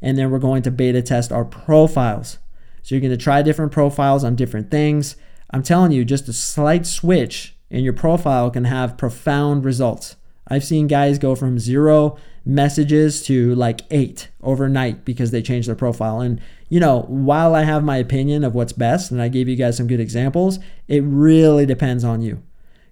and 0.00 0.16
then 0.16 0.30
we're 0.30 0.38
going 0.38 0.62
to 0.62 0.70
beta 0.70 1.02
test 1.02 1.30
our 1.30 1.44
profiles. 1.44 2.38
So 2.80 2.94
you're 2.94 3.02
going 3.02 3.10
to 3.10 3.22
try 3.22 3.42
different 3.42 3.72
profiles 3.72 4.24
on 4.24 4.36
different 4.36 4.70
things. 4.70 5.16
I'm 5.50 5.62
telling 5.62 5.92
you, 5.92 6.02
just 6.06 6.28
a 6.28 6.32
slight 6.32 6.86
switch 6.86 7.54
in 7.72 7.82
your 7.82 7.94
profile 7.94 8.50
can 8.50 8.64
have 8.64 8.98
profound 8.98 9.64
results. 9.64 10.16
I've 10.46 10.62
seen 10.62 10.86
guys 10.86 11.18
go 11.18 11.34
from 11.34 11.58
zero 11.58 12.18
messages 12.44 13.22
to 13.24 13.54
like 13.54 13.80
eight 13.90 14.28
overnight 14.42 15.04
because 15.04 15.30
they 15.30 15.40
changed 15.40 15.68
their 15.68 15.74
profile. 15.74 16.20
And, 16.20 16.40
you 16.68 16.78
know, 16.78 17.02
while 17.08 17.54
I 17.54 17.62
have 17.62 17.82
my 17.82 17.96
opinion 17.96 18.44
of 18.44 18.54
what's 18.54 18.74
best, 18.74 19.10
and 19.10 19.22
I 19.22 19.28
gave 19.28 19.48
you 19.48 19.56
guys 19.56 19.78
some 19.78 19.86
good 19.86 20.00
examples, 20.00 20.58
it 20.86 21.02
really 21.02 21.64
depends 21.64 22.04
on 22.04 22.20
you. 22.20 22.42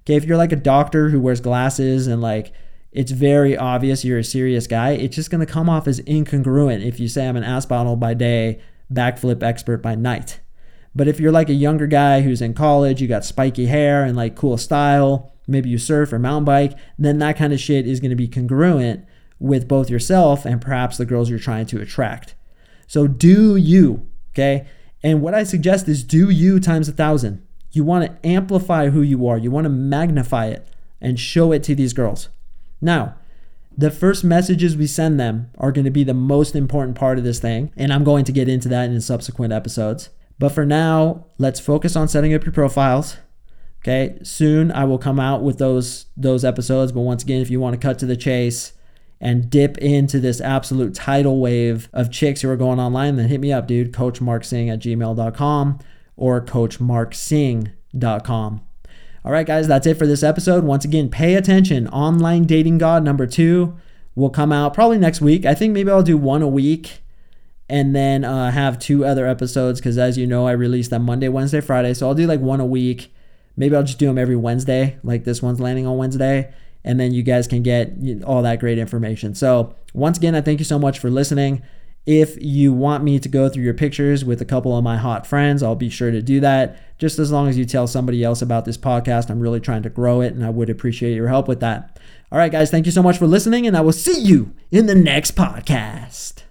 Okay, 0.03 0.15
if 0.15 0.25
you're 0.25 0.39
like 0.39 0.53
a 0.53 0.57
doctor 0.57 1.11
who 1.11 1.21
wears 1.21 1.43
glasses 1.43 2.07
and 2.07 2.23
like, 2.23 2.53
it's 2.91 3.13
very 3.13 3.57
obvious 3.57 4.05
you're 4.05 4.19
a 4.19 4.25
serious 4.25 4.67
guy. 4.67 4.93
It's 4.93 5.15
just 5.15 5.31
to 5.31 5.47
come 5.47 5.69
off 5.69 5.87
as 5.87 6.01
incongruent 6.01 6.85
if 6.85 6.99
you 6.99 7.07
say 7.07 7.29
I'm 7.29 7.37
an 7.37 7.45
ass 7.45 7.67
bottle 7.67 7.97
by 7.97 8.15
day, 8.15 8.61
backflip 8.91 9.43
expert 9.43 9.83
by 9.83 9.95
night. 9.95 10.41
But 10.95 11.09
if 11.09 11.21
you're 11.21 11.33
like 11.33 11.49
a 11.49 11.55
younger 11.55 11.87
guy 11.87 12.23
who's 12.23 12.43
in 12.43 12.55
college, 12.55 13.01
you 13.01 13.09
got 13.09 13.25
spiky 13.25 13.67
hair 13.67 14.05
and 14.05 14.17
like 14.17 14.35
cool 14.35 14.59
style, 14.59 15.33
maybe 15.47 15.69
you 15.69 15.79
surf 15.79 16.13
or 16.13 16.19
mountain 16.19 16.45
bike, 16.45 16.77
then 16.99 17.19
that 17.19 17.37
kind 17.37 17.53
of 17.53 17.61
shit 17.61 17.87
is 17.87 18.01
going 18.01 18.11
to 18.11 18.17
be 18.17 18.29
congruent 18.29 19.05
with 19.39 19.69
both 19.69 19.89
yourself 19.89 20.45
and 20.45 20.61
perhaps 20.61 20.97
the 20.97 21.07
girls 21.07 21.31
you're 21.31 21.39
trying 21.39 21.67
to 21.67 21.81
attract. 21.81 22.35
So 22.87 23.07
do 23.07 23.57
you, 23.57 24.09
okay? 24.33 24.67
And 25.03 25.23
what 25.23 25.35
I 25.35 25.45
suggest 25.45 25.89
is 25.89 26.05
do 26.05 26.29
you 26.29 26.61
times 26.61 26.89
a 26.89 26.93
thousand. 26.93 27.47
You 27.73 27.85
want 27.85 28.05
to 28.05 28.29
amplify 28.29 28.91
who 28.91 29.01
you 29.01 29.27
are, 29.29 29.39
you 29.39 29.51
want 29.51 29.65
to 29.65 29.71
magnify 29.71 30.47
it 30.47 30.69
and 31.01 31.19
show 31.19 31.53
it 31.53 31.63
to 31.65 31.75
these 31.75 31.93
girls. 31.93 32.29
Now, 32.81 33.15
the 33.77 33.91
first 33.91 34.25
messages 34.25 34.77
we 34.77 34.87
send 34.87 35.19
them 35.19 35.51
are 35.57 35.73
going 35.73 35.85
to 35.85 35.91
be 35.91 36.05
the 36.05 36.13
most 36.13 36.57
important 36.57 36.97
part 36.97 37.17
of 37.17 37.25
this 37.25 37.39
thing, 37.39 37.73
and 37.77 37.93
I'm 37.93 38.05
going 38.05 38.25
to 38.25 38.33
get 38.33 38.49
into 38.49 38.69
that 38.69 38.91
in 38.91 39.01
subsequent 39.01 39.53
episodes. 39.53 40.11
But 40.41 40.51
for 40.53 40.65
now, 40.65 41.27
let's 41.37 41.61
focus 41.61 41.95
on 41.95 42.09
setting 42.09 42.35
up 42.35 42.45
your 42.45 42.53
profiles. 42.53 43.19
Okay, 43.83 44.19
soon 44.23 44.73
I 44.73 44.85
will 44.85 44.97
come 44.97 45.21
out 45.21 45.43
with 45.43 45.59
those 45.59 46.07
those 46.17 46.47
episodes, 46.47 46.93
but 46.93 47.03
once 47.03 47.23
again, 47.23 47.43
if 47.43 47.51
you 47.51 47.61
want 47.61 47.75
to 47.75 47.81
cut 47.81 47.99
to 48.01 48.07
the 48.07 48.17
chase 48.17 48.73
and 49.21 49.51
dip 49.51 49.77
into 49.79 50.19
this 50.19 50.41
absolute 50.41 50.95
tidal 50.95 51.41
wave 51.41 51.91
of 51.93 52.11
chicks 52.11 52.41
who 52.41 52.49
are 52.49 52.57
going 52.57 52.81
online, 52.81 53.17
then 53.17 53.29
hit 53.29 53.41
me 53.41 53.53
up, 53.53 53.67
dude. 53.67 53.93
CoachMarkSing 53.93 54.73
at 54.73 54.81
gmail.com 54.81 55.79
or 56.17 56.41
coachmarksing.com. 56.41 58.61
All 59.23 59.33
right, 59.33 59.47
guys, 59.47 59.69
that's 59.69 59.87
it 59.87 59.99
for 59.99 60.07
this 60.07 60.23
episode. 60.23 60.65
Once 60.65 60.87
again, 60.87 61.11
pay 61.11 61.35
attention. 61.35 61.87
Online 61.89 62.45
Dating 62.45 62.79
God 62.79 63.05
number 63.05 63.27
two 63.27 63.77
will 64.15 64.31
come 64.31 64.53
out 64.53 64.73
probably 64.73 64.97
next 64.97 65.21
week. 65.21 65.45
I 65.45 65.55
think 65.55 65.75
maybe 65.75 65.91
I'll 65.91 66.03
do 66.03 66.17
one 66.17 66.41
a 66.41 66.49
week 66.49 67.03
and 67.71 67.95
then 67.95 68.25
uh, 68.25 68.51
have 68.51 68.81
two 68.81 69.05
other 69.05 69.29
episodes 69.29 69.81
because, 69.81 69.97
as 69.97 70.19
you 70.19 70.27
know, 70.27 70.47
I 70.47 70.53
release 70.53 70.89
them 70.89 71.05
Monday, 71.05 71.29
Wednesday, 71.29 71.61
Friday. 71.61 71.95
So 71.95 72.09
I'll 72.09 72.17
do 72.17 72.27
like 72.27 72.41
one 72.41 72.59
a 72.59 72.67
week. 72.67 73.15
Maybe 73.57 73.77
I'll 73.77 73.85
just 73.85 73.99
do 73.99 74.07
them 74.07 74.19
every 74.19 74.35
Wednesday, 74.35 74.99
like 75.05 75.23
this 75.23 75.41
one's 75.41 75.61
landing 75.61 75.87
on 75.87 75.97
Wednesday. 75.97 76.53
And 76.83 76.99
then 76.99 77.13
you 77.13 77.23
guys 77.23 77.47
can 77.47 77.63
get 77.63 77.93
all 78.25 78.43
that 78.43 78.59
great 78.59 78.79
information. 78.79 79.35
So, 79.35 79.77
once 79.95 80.19
again, 80.19 80.35
I 80.35 80.41
thank 80.41 80.59
you 80.59 80.65
so 80.65 80.79
much 80.79 80.99
for 80.99 81.11
listening. 81.11 81.63
If 82.07 82.43
you 82.43 82.73
want 82.73 83.05
me 83.05 83.21
to 83.21 83.29
go 83.29 83.49
through 83.49 83.63
your 83.63 83.75
pictures 83.75 84.25
with 84.25 84.41
a 84.41 84.47
couple 84.47 84.77
of 84.77 84.83
my 84.83 84.97
hot 84.97 85.27
friends, 85.27 85.63
I'll 85.63 85.77
be 85.77 85.91
sure 85.91 86.11
to 86.11 86.23
do 86.23 86.41
that. 86.41 86.99
Just 86.99 87.19
as 87.19 87.31
long 87.31 87.49
as 87.49 87.57
you 87.57 87.67
tell 87.67 87.87
somebody 87.87 88.25
else 88.25 88.43
about 88.43 88.65
this 88.65 88.79
podcast, 88.79 89.31
I'm 89.31 89.41
really 89.41 89.61
trying 89.61 89.83
to 89.83 89.91
grow 89.91 90.23
it 90.23 90.33
and 90.33 90.45
I 90.45 90.51
would 90.51 90.71
appreciate 90.71 91.15
your 91.15 91.29
help 91.29 91.47
with 91.47 91.61
that. 91.61 91.99
All 92.33 92.39
right, 92.39 92.51
guys, 92.51 92.71
thank 92.71 92.87
you 92.87 92.93
so 92.93 93.03
much 93.03 93.19
for 93.19 93.27
listening, 93.27 93.67
and 93.67 93.77
I 93.77 93.81
will 93.81 93.93
see 93.93 94.19
you 94.19 94.55
in 94.71 94.87
the 94.87 94.95
next 94.95 95.37
podcast. 95.37 96.43